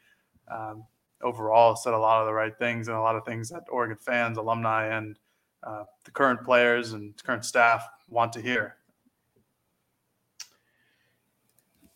[0.50, 0.84] um,
[1.22, 3.96] overall said a lot of the right things and a lot of things that Oregon
[3.96, 5.16] fans, alumni, and
[5.62, 8.74] uh, the current players and current staff want to hear.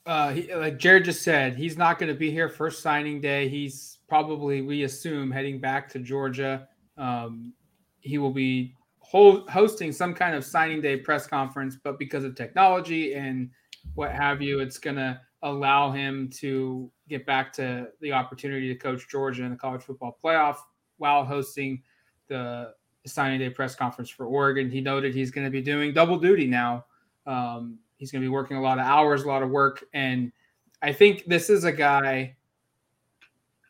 [0.07, 3.49] Uh, he, like Jared just said, he's not going to be here first signing day.
[3.49, 6.69] He's probably, we assume, heading back to Georgia.
[6.97, 7.53] Um,
[8.01, 13.15] he will be hosting some kind of signing day press conference, but because of technology
[13.15, 13.51] and
[13.95, 18.75] what have you, it's going to allow him to get back to the opportunity to
[18.75, 20.57] coach Georgia in the college football playoff
[20.99, 21.83] while hosting
[22.29, 22.73] the
[23.07, 24.71] signing day press conference for Oregon.
[24.71, 26.85] He noted he's going to be doing double duty now.
[27.27, 29.85] Um, he's going to be working a lot of hours, a lot of work.
[29.93, 30.33] And
[30.81, 32.37] I think this is a guy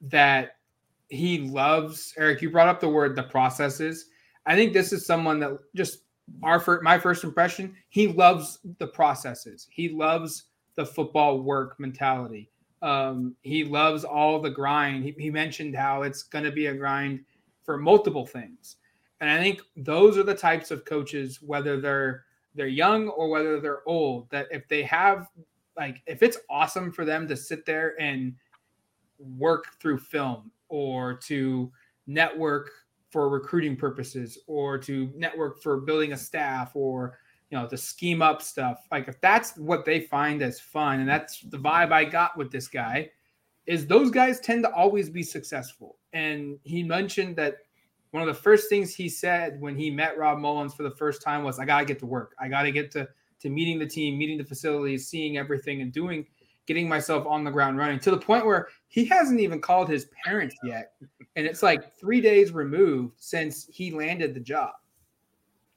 [0.02, 0.56] that
[1.08, 2.14] he loves.
[2.16, 4.06] Eric, you brought up the word the processes.
[4.46, 6.00] I think this is someone that just
[6.42, 9.66] our my first impression, he loves the processes.
[9.70, 12.50] He loves the football work mentality.
[12.80, 15.04] Um, he loves all the grind.
[15.04, 17.20] He, he mentioned how it's going to be a grind
[17.64, 18.76] for multiple things.
[19.20, 23.60] And I think those are the types of coaches, whether they're they're young or whether
[23.60, 25.28] they're old, that if they have
[25.76, 28.34] like if it's awesome for them to sit there and
[29.18, 31.70] work through film or to
[32.06, 32.70] network
[33.12, 37.18] for recruiting purposes or to network for building a staff or
[37.52, 38.86] you know, to scheme up stuff.
[38.90, 42.50] Like if that's what they find as fun, and that's the vibe I got with
[42.50, 43.10] this guy,
[43.66, 45.98] is those guys tend to always be successful.
[46.14, 47.58] And he mentioned that
[48.10, 51.20] one of the first things he said when he met Rob Mullens for the first
[51.20, 52.34] time was, "I gotta get to work.
[52.40, 53.06] I gotta get to
[53.40, 56.26] to meeting the team, meeting the facilities, seeing everything, and doing."
[56.66, 60.06] Getting myself on the ground running to the point where he hasn't even called his
[60.24, 60.92] parents yet.
[61.34, 64.72] And it's like three days removed since he landed the job.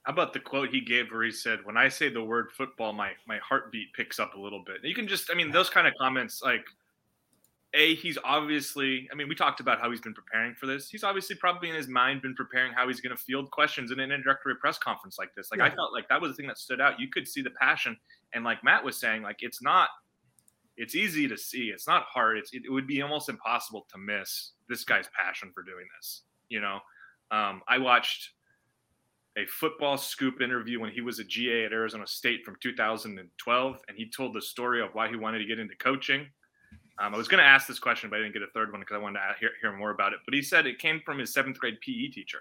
[0.04, 2.94] How about the quote he gave where he said, "When I say the word football,
[2.94, 5.88] my my heartbeat picks up a little bit." You can just, I mean, those kind
[5.88, 6.66] of comments, like,
[7.74, 10.90] a, he's obviously, I mean, we talked about how he's been preparing for this.
[10.90, 14.00] He's obviously probably in his mind been preparing how he's going to field questions in
[14.00, 15.50] an introductory press conference like this.
[15.52, 15.66] Like, yeah.
[15.66, 17.00] I felt like that was the thing that stood out.
[17.00, 17.98] You could see the passion,
[18.34, 19.90] and like Matt was saying, like, it's not,
[20.78, 21.72] it's easy to see.
[21.74, 22.38] It's not hard.
[22.38, 26.24] It's it, it would be almost impossible to miss this guy's passion for doing this.
[26.50, 26.80] You know,
[27.32, 28.32] um, I watched
[29.38, 33.98] a football scoop interview when he was a GA at Arizona State from 2012, and
[33.98, 36.28] he told the story of why he wanted to get into coaching.
[36.98, 38.80] Um, I was going to ask this question, but I didn't get a third one
[38.80, 40.20] because I wanted to hear, hear more about it.
[40.26, 42.40] But he said it came from his seventh grade PE teacher,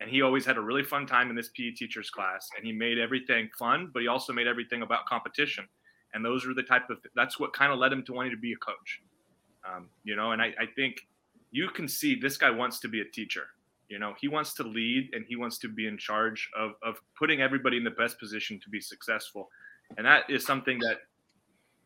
[0.00, 2.72] and he always had a really fun time in this PE teacher's class, and he
[2.72, 5.68] made everything fun, but he also made everything about competition.
[6.14, 8.38] And those were the type of that's what kind of led him to wanting to
[8.38, 9.02] be a coach.
[9.68, 11.06] Um, you know, and I, I think
[11.54, 13.46] you can see this guy wants to be a teacher
[13.88, 16.96] you know, he wants to lead and he wants to be in charge of, of
[17.18, 19.50] putting everybody in the best position to be successful.
[19.96, 20.98] And that is something that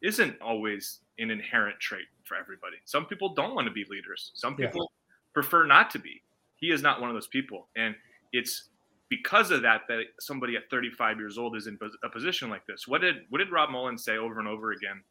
[0.03, 2.77] isn't always an inherent trait for everybody.
[2.85, 4.31] Some people don't want to be leaders.
[4.35, 5.33] Some people yeah.
[5.35, 6.23] prefer not to be.
[6.57, 7.69] He is not one of those people.
[7.77, 7.95] And
[8.33, 8.69] it's
[9.09, 12.87] because of that that somebody at 35 years old is in a position like this.
[12.87, 15.03] What did what did Rob Mullens say over and over again?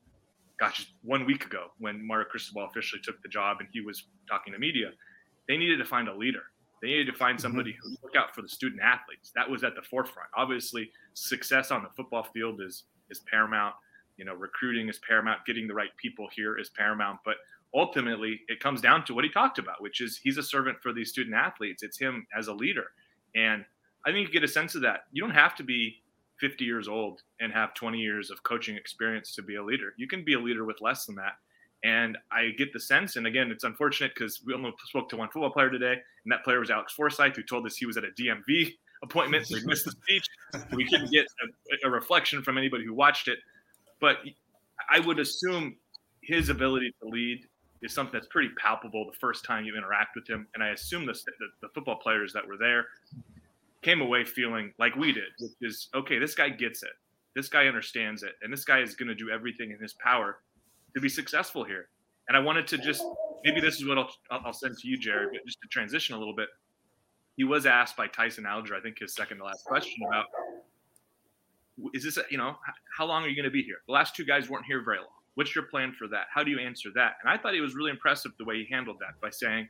[0.59, 4.53] Gosh, one week ago when Mario Cristobal officially took the job and he was talking
[4.53, 4.91] to media,
[5.47, 6.43] they needed to find a leader.
[6.81, 7.89] They needed to find somebody mm-hmm.
[7.89, 9.31] who look out for the student athletes.
[9.35, 10.29] That was at the forefront.
[10.35, 13.75] Obviously, success on the football field is is paramount.
[14.17, 15.39] You know, recruiting is paramount.
[15.45, 17.19] Getting the right people here is paramount.
[17.25, 17.35] But
[17.73, 20.93] ultimately, it comes down to what he talked about, which is he's a servant for
[20.93, 21.83] these student athletes.
[21.83, 22.85] It's him as a leader,
[23.35, 23.65] and
[24.05, 25.01] I think you get a sense of that.
[25.11, 26.01] You don't have to be
[26.39, 29.93] 50 years old and have 20 years of coaching experience to be a leader.
[29.97, 31.33] You can be a leader with less than that.
[31.83, 35.29] And I get the sense, and again, it's unfortunate because we only spoke to one
[35.29, 38.03] football player today, and that player was Alex Forsyth, who told us he was at
[38.03, 38.73] a DMV
[39.03, 40.25] appointment, so he missed the speech.
[40.73, 41.27] We couldn't get
[41.83, 43.37] a, a reflection from anybody who watched it.
[43.99, 44.17] But
[44.89, 45.75] I would assume
[46.21, 47.45] his ability to lead
[47.83, 50.47] is something that's pretty palpable the first time you interact with him.
[50.55, 52.87] And I assume the, the, the football players that were there
[53.81, 56.89] came away feeling like we did, which is okay, this guy gets it.
[57.35, 58.33] This guy understands it.
[58.41, 60.39] And this guy is going to do everything in his power
[60.95, 61.89] to be successful here.
[62.27, 63.03] And I wanted to just
[63.43, 66.17] maybe this is what I'll, I'll send to you, Jared, but just to transition a
[66.17, 66.49] little bit.
[67.35, 70.25] He was asked by Tyson Alger, I think his second to last question about
[71.93, 72.55] is this, a, you know,
[72.97, 73.77] how long are you going to be here?
[73.85, 75.07] The last two guys weren't here very long.
[75.35, 76.25] What's your plan for that?
[76.33, 77.17] How do you answer that?
[77.21, 79.69] And I thought he was really impressive the way he handled that by saying,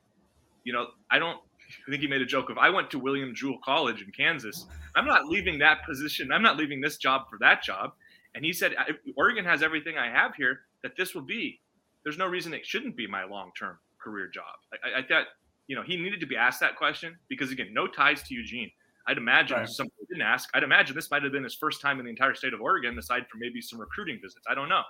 [0.64, 1.40] you know, I don't
[1.88, 4.66] I think he made a joke of I went to William Jewell College in Kansas.
[4.96, 6.32] I'm not leaving that position.
[6.32, 7.94] I'm not leaving this job for that job.
[8.36, 8.76] And he said,
[9.16, 11.60] Oregon has everything I have here that this will be.
[12.04, 14.56] There's no reason it shouldn't be my long term career job.
[14.72, 15.26] I, I, thought,
[15.68, 18.72] you know, he needed to be asked that question because, again, no ties to Eugene.
[19.08, 19.68] I'd imagine right.
[19.68, 20.50] somebody didn't ask.
[20.54, 22.98] I'd imagine this might have been his first time in the entire state of Oregon,
[22.98, 24.46] aside from maybe some recruiting visits.
[24.50, 24.84] I don't know,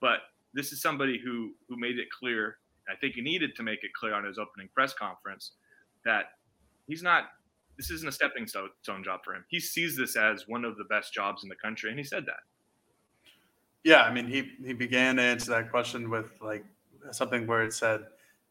[0.00, 0.20] but
[0.54, 2.58] this is somebody who who made it clear.
[2.88, 5.52] I think he needed to make it clear on his opening press conference
[6.08, 6.30] that
[6.86, 7.24] he's not.
[7.76, 9.44] This isn't a stepping stone job for him.
[9.48, 12.26] He sees this as one of the best jobs in the country, and he said
[12.26, 12.40] that.
[13.84, 16.64] Yeah, I mean, he he began to answer that question with like
[17.12, 18.00] something where it said,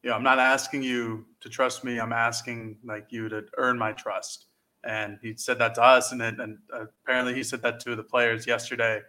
[0.02, 2.00] you know, I'm not asking you to trust me.
[2.00, 4.46] I'm asking like you to earn my trust
[4.88, 8.04] and he said that to us, and then, and apparently he said that to the
[8.04, 9.02] players yesterday.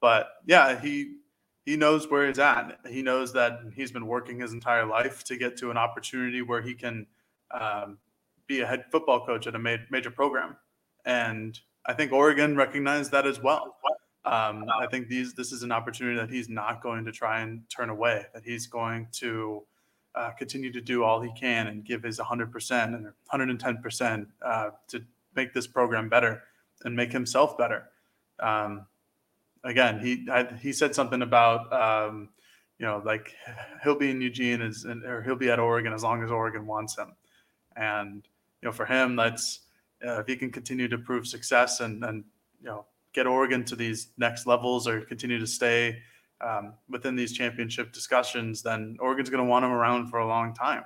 [0.00, 1.18] But yeah, he
[1.64, 2.80] he knows where he's at.
[2.88, 6.60] He knows that he's been working his entire life to get to an opportunity where
[6.60, 7.06] he can
[7.58, 7.98] um,
[8.46, 10.56] be a head football coach at a major program,
[11.04, 13.76] and I think Oregon recognized that as well.
[14.24, 17.62] Um, I think these this is an opportunity that he's not going to try and
[17.68, 18.26] turn away.
[18.34, 19.64] That he's going to
[20.14, 25.02] uh, continue to do all he can and give his 100% and 110% uh, to
[25.34, 26.42] make this program better
[26.84, 27.88] and make himself better.
[28.38, 28.86] Um,
[29.64, 32.28] again, he I, he said something about um,
[32.78, 33.34] you know like
[33.82, 36.96] he'll be in Eugene as or he'll be at Oregon as long as Oregon wants
[36.96, 37.14] him,
[37.76, 38.26] and
[38.60, 39.60] you know for him that's
[40.06, 42.24] uh, if he can continue to prove success and and
[42.60, 45.98] you know get Oregon to these next levels or continue to stay
[46.40, 50.54] um, within these championship discussions, then Oregon's going to want him around for a long
[50.54, 50.84] time.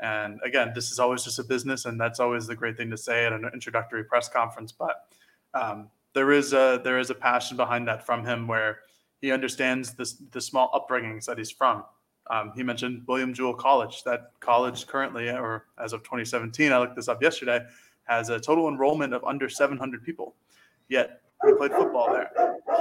[0.00, 2.96] And again, this is always just a business, and that's always the great thing to
[2.96, 4.70] say at an introductory press conference.
[4.70, 5.12] But
[5.54, 8.78] um, there is a there is a passion behind that from him, where
[9.20, 11.82] he understands this, the small upbringings that he's from.
[12.30, 14.04] Um, he mentioned William Jewell College.
[14.04, 17.60] That college currently, or as of 2017, I looked this up yesterday,
[18.04, 20.34] has a total enrollment of under 700 people.
[20.88, 22.30] Yet he played football there.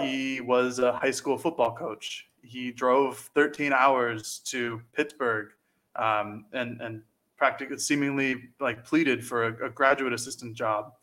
[0.01, 2.27] He was a high school football coach.
[2.41, 5.49] He drove 13 hours to Pittsburgh
[5.95, 7.01] um, and and
[7.37, 10.93] practically seemingly like pleaded for a, a graduate assistant job.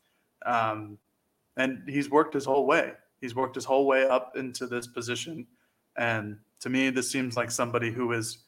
[0.45, 0.99] Um,
[1.57, 2.93] and he's worked his whole way.
[3.21, 5.47] He's worked his whole way up into this position.
[5.97, 8.39] And to me, this seems like somebody who is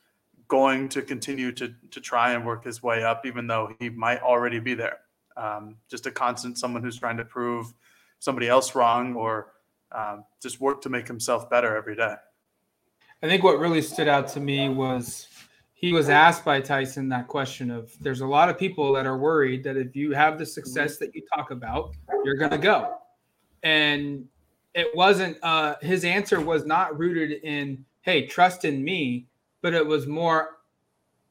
[0.48, 4.22] going to continue to to try and work his way up, even though he might
[4.22, 5.00] already be there.
[5.36, 7.74] Um, just a constant someone who's trying to prove
[8.18, 9.52] somebody else wrong or
[9.92, 12.14] um, just work to make himself better every day.
[13.22, 15.28] I think what really stood out to me was
[15.74, 19.18] he was asked by Tyson that question of there's a lot of people that are
[19.18, 22.94] worried that if you have the success that you talk about, you're going to go.
[23.62, 24.24] And
[24.72, 29.26] it wasn't uh, his answer was not rooted in hey, trust in me,
[29.62, 30.50] but it was more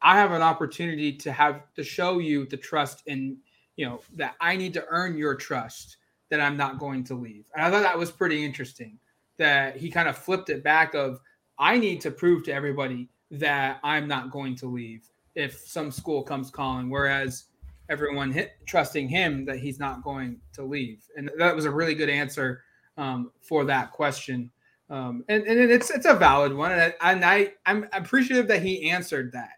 [0.02, 3.38] I have an opportunity to have to show you the trust in
[3.78, 5.98] you know that I need to earn your trust
[6.30, 7.46] that I'm not going to leave.
[7.56, 9.00] And I thought that was pretty interesting
[9.38, 11.20] that he kind of flipped it back of
[11.58, 16.24] I need to prove to everybody that I'm not going to leave if some school
[16.24, 17.46] comes calling whereas
[17.90, 21.06] everyone hit, trusting him that he's not going to leave.
[21.16, 22.64] And that was a really good answer
[22.98, 24.52] um, for that question.
[24.90, 28.62] Um, and, and it's it's a valid one, and I, and I I'm appreciative that
[28.62, 29.54] he answered that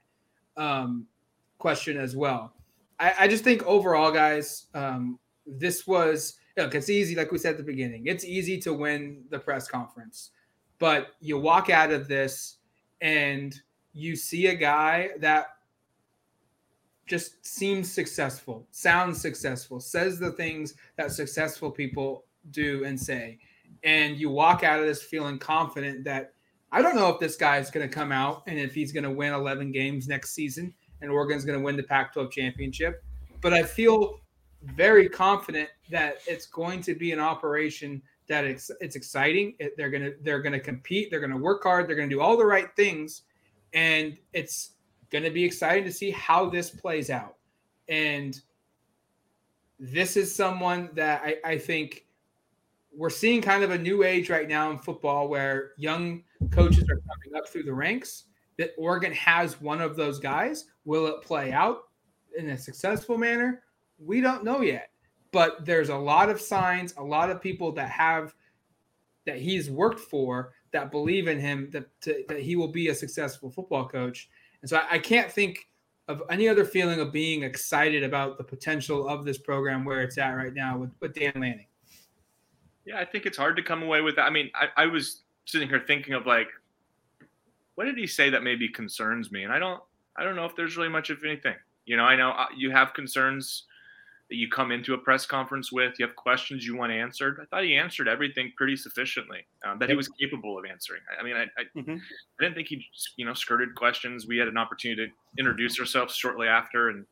[0.56, 1.06] um,
[1.58, 2.54] question as well.
[3.00, 7.52] I, I, just think overall, guys, um, this was look, it's easy, like we said
[7.52, 10.32] at the beginning, it's easy to win the press conference,
[10.80, 12.58] but you walk out of this
[13.02, 13.62] and
[13.94, 15.48] you see a guy that
[17.06, 23.40] just seems successful, sounds successful, says the things that successful people do and say.
[23.84, 26.34] And you walk out of this feeling confident that
[26.72, 29.04] I don't know if this guy is going to come out and if he's going
[29.04, 33.04] to win 11 games next season and Oregon's going to win the Pac 12 championship.
[33.42, 34.20] But I feel
[34.64, 39.56] very confident that it's going to be an operation that it's it's exciting.
[39.60, 41.10] It, they're gonna they're gonna compete.
[41.10, 41.88] They're gonna work hard.
[41.88, 43.24] They're gonna do all the right things,
[43.74, 44.72] and it's
[45.10, 47.36] gonna be exciting to see how this plays out.
[47.88, 48.40] And
[49.80, 52.07] this is someone that I, I think
[52.98, 56.98] we're seeing kind of a new age right now in football where young coaches are
[56.98, 58.26] coming up through the ranks.
[58.58, 60.66] That Oregon has one of those guys.
[60.84, 61.84] Will it play out
[62.38, 63.62] in a successful manner?
[64.00, 64.90] we don't know yet.
[65.32, 68.34] but there's a lot of signs, a lot of people that have
[69.26, 72.96] that he's worked for that believe in him that to, that he will be a
[72.96, 74.30] successful football coach.
[74.62, 75.68] And so I, I can't think
[76.08, 80.18] of any other feeling of being excited about the potential of this program where it's
[80.18, 81.68] at right now with, with Dan Lanning.
[82.88, 84.24] Yeah, I think it's hard to come away with that.
[84.24, 86.48] I mean, I, I was sitting here thinking of like,
[87.76, 89.44] what did he say that maybe concerns me?
[89.44, 89.82] And I don't,
[90.18, 91.56] I don't know if there's really much of anything.
[91.86, 93.66] You know, I know uh, you have concerns
[94.30, 95.96] that you come into a press conference with.
[96.00, 97.40] You have questions you want answered.
[97.42, 101.02] I thought he answered everything pretty sufficiently um, that he was capable of answering.
[101.12, 101.96] I, I mean, I, I, mm-hmm.
[101.96, 102.86] I, didn't think he,
[103.18, 104.28] you know, skirted questions.
[104.28, 107.06] We had an opportunity to introduce ourselves shortly after and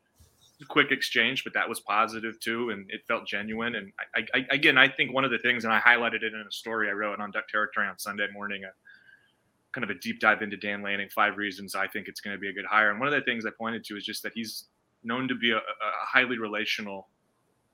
[0.64, 3.74] quick exchange, but that was positive too, and it felt genuine.
[3.74, 6.52] And I, again, I think one of the things, and I highlighted it in a
[6.52, 8.64] story I wrote on Duck Territory on Sunday morning.
[8.64, 8.68] A,
[9.72, 12.40] kind of a deep dive into Dan Lanning, five reasons I think it's going to
[12.40, 12.90] be a good hire.
[12.90, 14.68] And one of the things I pointed to is just that he's
[15.04, 15.60] known to be a, a
[16.00, 17.08] highly relational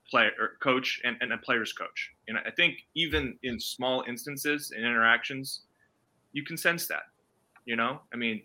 [0.09, 0.31] player
[0.61, 2.11] coach and, and a player's coach.
[2.27, 5.61] And I think even in small instances and in interactions,
[6.33, 7.03] you can sense that.
[7.63, 8.41] You know, I mean,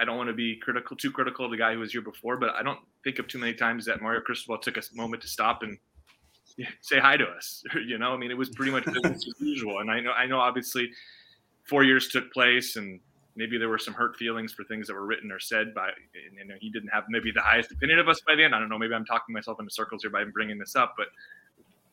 [0.00, 2.36] I don't want to be critical, too critical of the guy who was here before,
[2.36, 5.28] but I don't think of too many times that Mario Cristobal took a moment to
[5.28, 5.78] stop and
[6.80, 7.62] say hi to us.
[7.86, 9.80] You know, I mean, it was pretty much business as usual.
[9.80, 10.90] And I know, I know, obviously,
[11.64, 13.00] four years took place, and
[13.36, 15.90] maybe there were some hurt feelings for things that were written or said by
[16.36, 18.58] you know he didn't have maybe the highest opinion of us by the end i
[18.58, 21.08] don't know maybe i'm talking myself into circles here by bringing this up but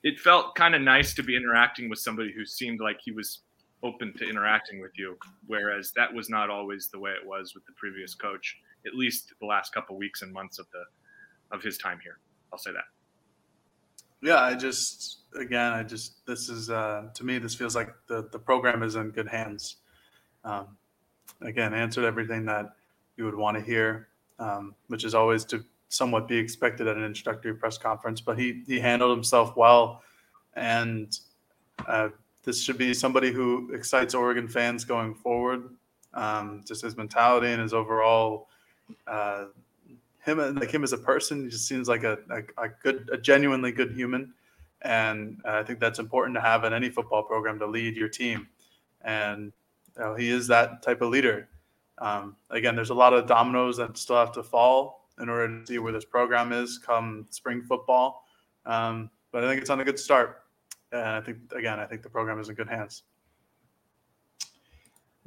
[0.03, 3.39] it felt kind of nice to be interacting with somebody who seemed like he was
[3.83, 7.65] open to interacting with you whereas that was not always the way it was with
[7.65, 10.83] the previous coach at least the last couple weeks and months of the
[11.51, 12.19] of his time here
[12.51, 12.85] i'll say that
[14.21, 18.27] yeah i just again i just this is uh to me this feels like the
[18.31, 19.77] the program is in good hands
[20.43, 20.77] um,
[21.41, 22.73] again answered everything that
[23.17, 24.07] you would want to hear,
[24.39, 28.21] um, which is always to somewhat be expected at an introductory press conference.
[28.21, 30.01] But he he handled himself well,
[30.55, 31.17] and
[31.87, 32.09] uh,
[32.43, 35.75] this should be somebody who excites Oregon fans going forward.
[36.13, 38.47] Um, just his mentality and his overall
[39.05, 39.45] uh,
[40.25, 43.17] him like him as a person, he just seems like a, a, a good, a
[43.17, 44.33] genuinely good human.
[44.81, 48.47] And I think that's important to have in any football program to lead your team.
[49.01, 49.51] And
[49.97, 51.49] you know, he is that type of leader.
[51.97, 55.67] Um, again, there's a lot of dominoes that still have to fall in order to
[55.67, 58.23] see where this program is come spring football.
[58.65, 60.43] Um, but I think it's on a good start.
[60.91, 63.03] And I think, again, I think the program is in good hands.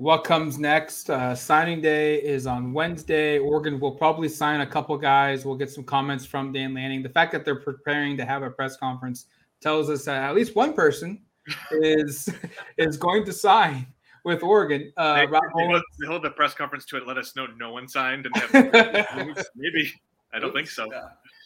[0.02, 1.10] What comes next?
[1.10, 3.38] Uh, signing day is on Wednesday.
[3.38, 5.44] Oregon will probably sign a couple guys.
[5.44, 7.04] We'll get some comments from Dan Lanning.
[7.04, 9.26] The fact that they're preparing to have a press conference
[9.60, 11.22] tells us that at least one person
[11.70, 12.28] is
[12.78, 13.86] is going to sign
[14.24, 14.92] with Oregon.
[14.96, 17.06] Uh, they, they, hold, they, hold, the press conference to it.
[17.06, 18.52] Let us know no one signed, and
[19.54, 19.92] maybe
[20.34, 20.92] I don't think so.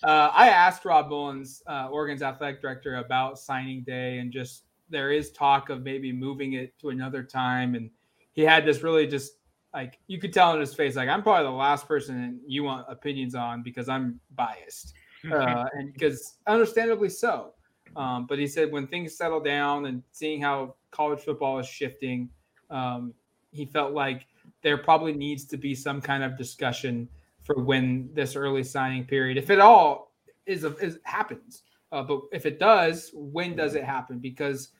[0.02, 5.12] Uh, I asked Rob Mullens, uh, Oregon's athletic director, about signing day, and just there
[5.12, 7.74] is talk of maybe moving it to another time.
[7.74, 7.90] And
[8.36, 9.32] he had this really just
[9.74, 12.86] like you could tell in his face, like I'm probably the last person you want
[12.88, 14.94] opinions on because I'm biased,
[15.30, 17.54] uh, and because understandably so.
[17.96, 22.28] Um, but he said when things settle down and seeing how college football is shifting,
[22.70, 23.14] um,
[23.52, 24.26] he felt like
[24.62, 27.08] there probably needs to be some kind of discussion
[27.42, 30.12] for when this early signing period, if it all
[30.46, 31.62] is, is happens.
[31.92, 34.18] Uh, but if it does, when does it happen?
[34.18, 34.70] Because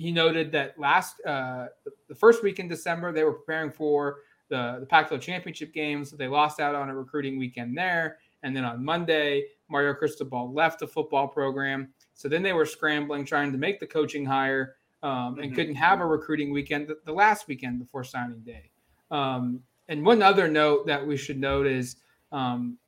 [0.00, 1.66] he noted that last uh,
[2.08, 6.10] the first week in December they were preparing for the the Pac-12 championship games.
[6.10, 10.52] So they lost out on a recruiting weekend there, and then on Monday Mario Cristobal
[10.52, 11.88] left the football program.
[12.14, 15.54] So then they were scrambling trying to make the coaching hire um, and mm-hmm.
[15.54, 18.70] couldn't have a recruiting weekend the, the last weekend before signing day.
[19.10, 21.96] Um, and one other note that we should note is
[22.32, 22.78] um,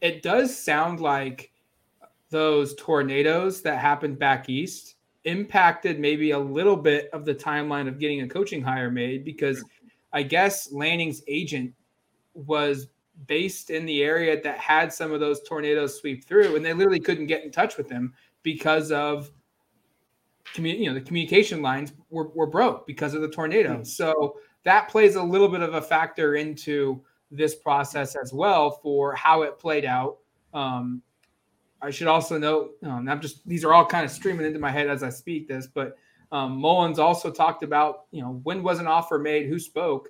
[0.00, 1.52] it does sound like
[2.30, 7.98] those tornadoes that happened back east impacted maybe a little bit of the timeline of
[7.98, 9.64] getting a coaching hire made because
[10.12, 11.72] I guess Lanning's agent
[12.34, 12.88] was
[13.26, 17.00] based in the area that had some of those tornadoes sweep through, and they literally
[17.00, 18.12] couldn't get in touch with him
[18.42, 19.30] because of
[20.54, 23.74] commu- you know the communication lines were, were broke because of the tornado.
[23.74, 23.84] Mm-hmm.
[23.84, 29.14] So that plays a little bit of a factor into this process as well for
[29.14, 30.18] how it played out.
[30.52, 31.02] Um,
[31.82, 34.70] I should also note, um, I'm just these are all kind of streaming into my
[34.70, 35.96] head as I speak this, but
[36.32, 40.08] um, Mullens also talked about you know when was an offer made, who spoke,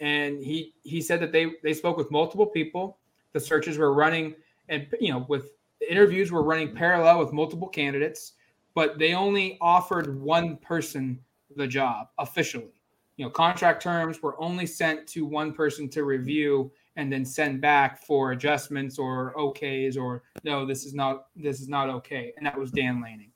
[0.00, 2.98] and he he said that they they spoke with multiple people.
[3.32, 4.34] The searches were running,
[4.68, 5.50] and you know with
[5.90, 8.32] interviews were running parallel with multiple candidates
[8.76, 11.18] but they only offered one person
[11.56, 12.75] the job officially.
[13.16, 17.60] You know, contract terms were only sent to one person to review, and then send
[17.60, 22.32] back for adjustments or okays or no, this is not this is not okay.
[22.36, 23.30] And that was Dan Lanning.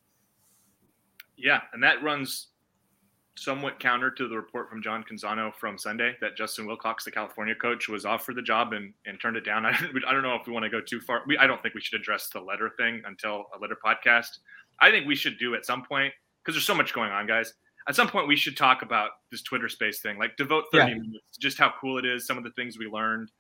[1.37, 2.49] Yeah, and that runs
[3.37, 7.55] somewhat counter to the report from John Canzano from Sunday that Justin Wilcox, the California
[7.55, 9.65] coach, was offered the job and, and turned it down.
[9.67, 11.23] I, I don't know if we want to go too far.
[11.27, 14.39] We, I don't think we should address the letter thing until a letter podcast.
[14.81, 16.13] I think we should do at some point
[16.43, 17.55] because there's so much going on, guys.
[17.89, 20.99] At some point, we should talk about this Twitter space thing, like devote 30 yeah.
[20.99, 23.31] minutes, just how cool it is, some of the things we learned.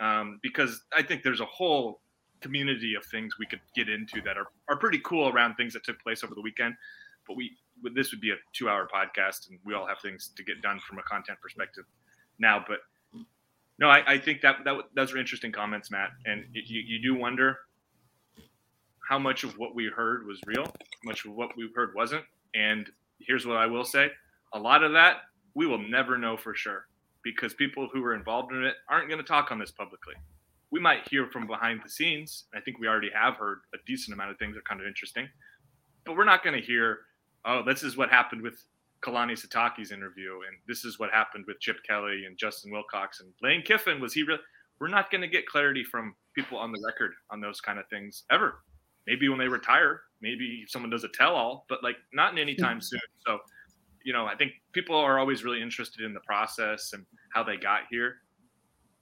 [0.00, 2.00] Um, because I think there's a whole
[2.40, 5.84] community of things we could get into that are, are pretty cool around things that
[5.84, 6.74] took place over the weekend.
[7.26, 7.56] But we
[7.94, 10.78] this would be a two hour podcast and we all have things to get done
[10.80, 11.84] from a content perspective
[12.38, 12.64] now.
[12.66, 12.80] But
[13.78, 16.10] no, I, I think that, that those are interesting comments, Matt.
[16.26, 17.58] And it, you, you do wonder
[19.08, 20.66] how much of what we heard was real,
[21.04, 22.24] much of what we heard wasn't.
[22.54, 22.88] And
[23.20, 24.10] here's what I will say
[24.52, 25.16] a lot of that
[25.54, 26.86] we will never know for sure
[27.22, 30.14] because people who were involved in it aren't going to talk on this publicly.
[30.70, 32.44] We might hear from behind the scenes.
[32.54, 34.86] I think we already have heard a decent amount of things that are kind of
[34.86, 35.28] interesting,
[36.04, 36.98] but we're not going to hear
[37.46, 38.64] oh, this is what happened with
[39.04, 43.30] Kalani Sitake's interview, and this is what happened with Chip Kelly and Justin Wilcox and
[43.42, 44.00] Lane Kiffin.
[44.00, 44.38] Was he real?
[44.80, 47.86] We're not going to get clarity from people on the record on those kind of
[47.88, 48.62] things ever.
[49.06, 52.54] Maybe when they retire, maybe someone does a tell all, but like not in any
[52.54, 52.62] hmm.
[52.62, 53.00] time soon.
[53.26, 53.38] So,
[54.04, 57.56] you know, I think people are always really interested in the process and how they
[57.56, 58.16] got here.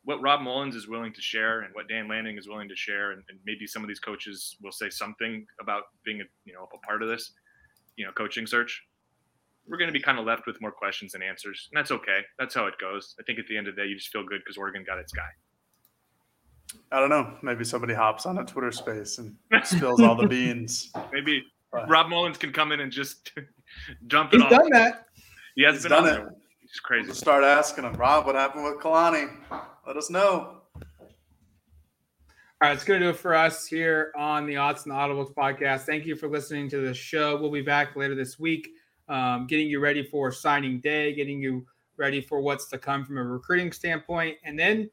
[0.04, 3.12] What Rob Mullens is willing to share and what Dan Lanning is willing to share,
[3.12, 6.68] and, and maybe some of these coaches will say something about being a you know
[6.74, 7.32] a part of this
[7.96, 8.82] you know coaching search.
[9.68, 12.22] We're going to be kind of left with more questions than answers and that's okay.
[12.36, 13.14] That's how it goes.
[13.20, 14.98] I think at the end of the day you just feel good because oregon got
[14.98, 15.30] its guy
[16.90, 17.34] i don't know.
[17.42, 20.92] Maybe somebody hops on a twitter space and spills all the beans.
[21.12, 21.88] Maybe but.
[21.88, 23.32] rob Mullens can come in and just
[24.06, 25.06] dump it he's done that.
[25.54, 26.26] He has He's been done it.
[26.62, 27.06] It's crazy.
[27.06, 29.30] We'll start asking him rob what happened with kalani?
[29.86, 30.62] Let us know.
[32.62, 35.34] All right, it's going to do it for us here on the Odds and Audibles
[35.34, 35.80] podcast.
[35.80, 37.36] Thank you for listening to the show.
[37.36, 38.68] We'll be back later this week,
[39.08, 41.66] um, getting you ready for signing day, getting you
[41.96, 44.88] ready for what's to come from a recruiting standpoint, and then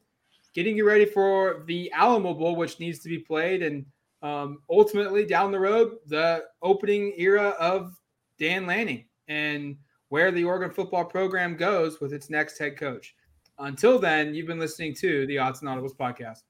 [0.54, 3.86] getting you ready for the Alamo Bowl, which needs to be played, and
[4.22, 7.94] um, ultimately down the road, the opening era of
[8.38, 9.76] Dan Lanning and
[10.08, 13.14] where the Oregon football program goes with its next head coach.
[13.58, 16.42] Until then, you've been listening to the Odds and Audibles podcast.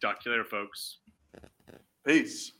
[0.00, 0.98] Talk to you later, folks.
[2.06, 2.52] Peace.